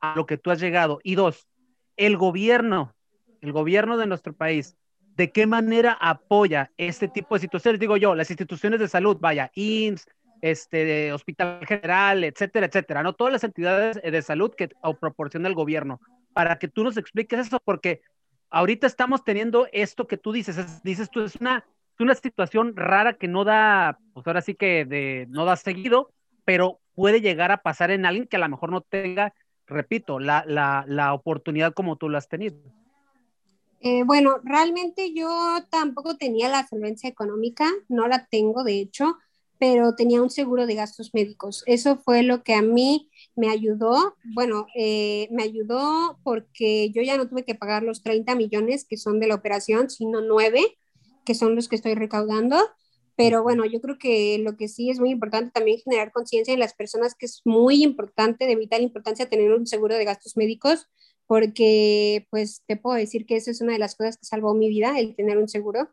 [0.00, 1.00] a lo que tú has llegado?
[1.02, 1.48] Y dos,
[1.96, 2.94] el gobierno,
[3.40, 4.76] el gobierno de nuestro país,
[5.16, 7.80] ¿de qué manera apoya este tipo de situaciones?
[7.80, 10.06] Digo yo, las instituciones de salud, vaya, IMSS,
[10.42, 13.14] este, Hospital General, etcétera, etcétera, ¿no?
[13.14, 14.68] Todas las entidades de salud que
[15.00, 16.00] proporciona el gobierno,
[16.34, 18.02] para que tú nos expliques eso, porque
[18.50, 21.64] ahorita estamos teniendo esto que tú dices, dices tú, es una,
[21.98, 26.10] una situación rara que no da, pues ahora sí que no da seguido,
[26.44, 29.32] pero puede llegar a pasar en alguien que a lo mejor no tenga,
[29.66, 32.56] repito, la, la, la oportunidad como tú lo has tenido.
[33.80, 35.28] Eh, bueno, realmente yo
[35.70, 39.16] tampoco tenía la solvencia económica, no la tengo de hecho,
[39.58, 41.62] pero tenía un seguro de gastos médicos.
[41.66, 44.16] Eso fue lo que a mí me ayudó.
[44.34, 48.96] Bueno, eh, me ayudó porque yo ya no tuve que pagar los 30 millones que
[48.96, 50.76] son de la operación, sino 9,
[51.24, 52.58] que son los que estoy recaudando.
[53.16, 56.60] Pero bueno, yo creo que lo que sí es muy importante también generar conciencia en
[56.60, 60.86] las personas que es muy importante, de vital importancia, tener un seguro de gastos médicos,
[61.26, 64.68] porque pues te puedo decir que eso es una de las cosas que salvó mi
[64.68, 65.88] vida, el tener un seguro.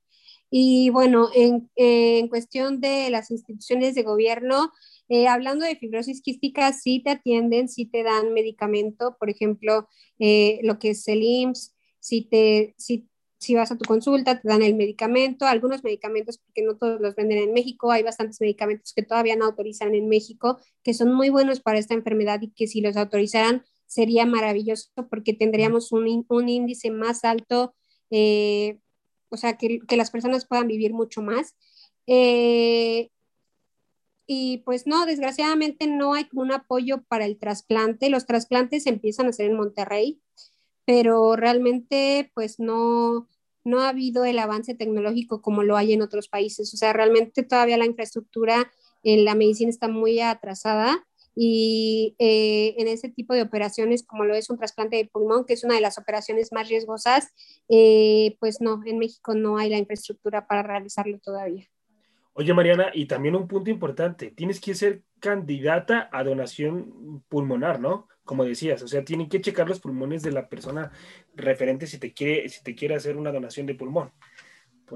[0.50, 4.72] Y bueno, en, en cuestión de las instituciones de gobierno,
[5.10, 9.88] eh, hablando de fibrosis quística, sí te atienden, sí te dan medicamento, por ejemplo,
[10.20, 14.48] eh, lo que es el IMSS, si, te, si, si vas a tu consulta, te
[14.48, 18.94] dan el medicamento, algunos medicamentos, porque no todos los venden en México, hay bastantes medicamentos
[18.94, 22.68] que todavía no autorizan en México, que son muy buenos para esta enfermedad y que
[22.68, 23.64] si los autorizaran
[23.94, 27.76] sería maravilloso porque tendríamos un, un índice más alto
[28.16, 28.78] eh,
[29.30, 31.56] o sea, que, que las personas puedan vivir mucho más.
[32.06, 33.10] Eh,
[34.28, 38.12] y pues no, desgraciadamente no hay un apoyo para el trasplante.
[38.12, 40.22] Los trasplantes empiezan a hacer en Monterrey,
[40.86, 43.28] pero realmente pues no,
[43.64, 46.72] no ha habido el avance tecnológico como lo hay en otros países.
[46.74, 48.72] O sea, realmente todavía la infraestructura
[49.02, 51.04] en la medicina está muy atrasada
[51.36, 55.54] y eh, en ese tipo de operaciones como lo es un trasplante de pulmón, que
[55.54, 57.34] es una de las operaciones más riesgosas,
[57.70, 61.68] eh, pues no, en México no hay la infraestructura para realizarlo todavía.
[62.36, 68.08] Oye, Mariana, y también un punto importante, tienes que ser candidata a donación pulmonar, ¿no?
[68.26, 70.92] Como decías, o sea, tienen que checar los pulmones de la persona
[71.36, 74.12] referente si te quiere, si te quiere hacer una donación de pulmón.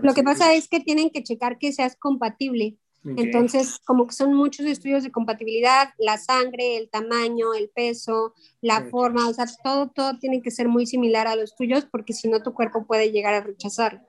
[0.02, 4.34] Lo que pasa es que tienen que checar que seas compatible entonces, como que son
[4.34, 9.90] muchos estudios de compatibilidad, la sangre, el tamaño, el peso, la forma, o sea, todo,
[9.90, 13.12] todo tiene que ser muy similar a los tuyos porque si no tu cuerpo puede
[13.12, 14.06] llegar a rechazar.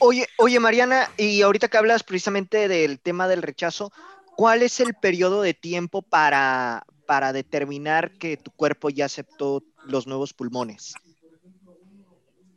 [0.00, 3.92] Oye, oye, Mariana, y ahorita que hablas precisamente del tema del rechazo,
[4.36, 10.06] ¿cuál es el periodo de tiempo para, para determinar que tu cuerpo ya aceptó los
[10.06, 10.94] nuevos pulmones?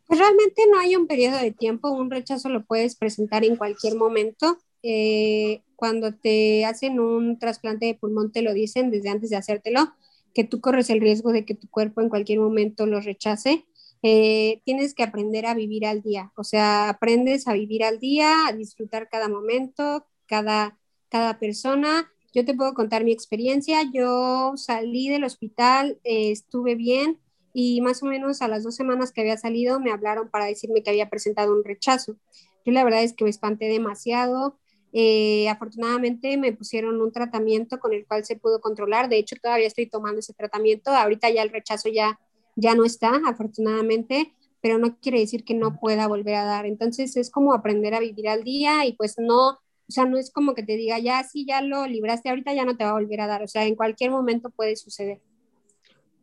[0.07, 3.95] Pues realmente no hay un periodo de tiempo, un rechazo lo puedes presentar en cualquier
[3.95, 4.57] momento.
[4.83, 9.93] Eh, cuando te hacen un trasplante de pulmón te lo dicen desde antes de hacértelo,
[10.33, 13.65] que tú corres el riesgo de que tu cuerpo en cualquier momento lo rechace.
[14.03, 18.47] Eh, tienes que aprender a vivir al día, o sea, aprendes a vivir al día,
[18.47, 20.77] a disfrutar cada momento, cada,
[21.09, 22.11] cada persona.
[22.33, 23.81] Yo te puedo contar mi experiencia.
[23.91, 27.17] Yo salí del hospital, eh, estuve bien
[27.53, 30.83] y más o menos a las dos semanas que había salido me hablaron para decirme
[30.83, 32.15] que había presentado un rechazo.
[32.63, 34.59] Yo la verdad es que me espanté demasiado.
[34.99, 39.09] Eh, afortunadamente me pusieron un tratamiento con el cual se pudo controlar.
[39.09, 40.89] De hecho, todavía estoy tomando ese tratamiento.
[40.89, 42.19] Ahorita ya el rechazo ya,
[42.55, 46.65] ya no está, afortunadamente, pero no quiere decir que no pueda volver a dar.
[46.65, 50.31] Entonces es como aprender a vivir al día y pues no, o sea, no es
[50.31, 52.93] como que te diga, ya sí, ya lo libraste, ahorita ya no te va a
[52.93, 53.43] volver a dar.
[53.43, 55.21] O sea, en cualquier momento puede suceder.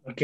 [0.03, 0.21] Ok,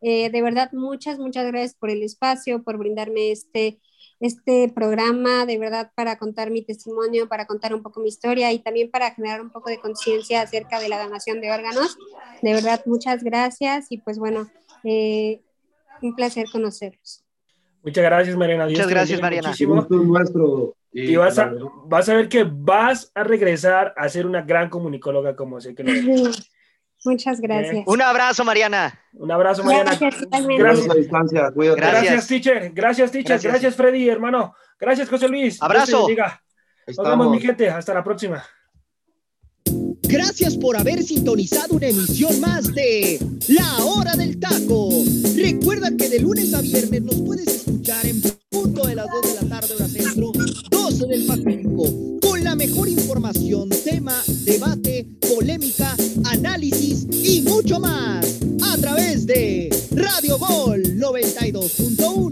[0.01, 3.79] Eh, de verdad, muchas, muchas gracias por el espacio, por brindarme este,
[4.19, 8.59] este programa, de verdad, para contar mi testimonio, para contar un poco mi historia y
[8.59, 11.97] también para generar un poco de conciencia acerca de la donación de órganos.
[12.41, 14.49] De verdad, muchas gracias y pues bueno,
[14.83, 15.41] eh,
[16.01, 17.23] un placer conocerlos.
[17.81, 18.65] Muchas gracias, Mariana.
[18.65, 19.53] Muchas gracias, Mariana.
[19.57, 21.53] Nuestro, y, vas, a,
[21.85, 25.83] vas a ver que vas a regresar a ser una gran comunicóloga como sé que
[25.83, 26.51] lo eres.
[27.05, 27.83] Muchas gracias.
[27.87, 28.99] Un abrazo, Mariana.
[29.13, 29.95] Un abrazo, Mariana.
[29.99, 30.89] Gracias, gracias.
[30.89, 31.75] A distancia, gracias.
[31.75, 32.71] gracias, teacher.
[32.73, 33.41] Gracias, teacher.
[33.41, 33.75] Gracias.
[33.75, 34.53] Freddy, hermano.
[34.79, 35.61] Gracias, José Luis.
[35.61, 36.07] Abrazo.
[36.87, 37.69] Nos vemos, mi gente.
[37.69, 38.43] Hasta la próxima.
[40.03, 44.89] Gracias por haber sintonizado una emisión más de La Hora del Taco.
[45.35, 48.19] Recuerda que de lunes a viernes nos puedes escuchar en
[48.49, 50.31] punto de las 2 de la tarde hora centro,
[50.71, 55.88] 12 del Pacífico, con la mejor información, tema, debate, polémica
[56.29, 62.28] análisis y mucho más a través de Radio Gol 92.1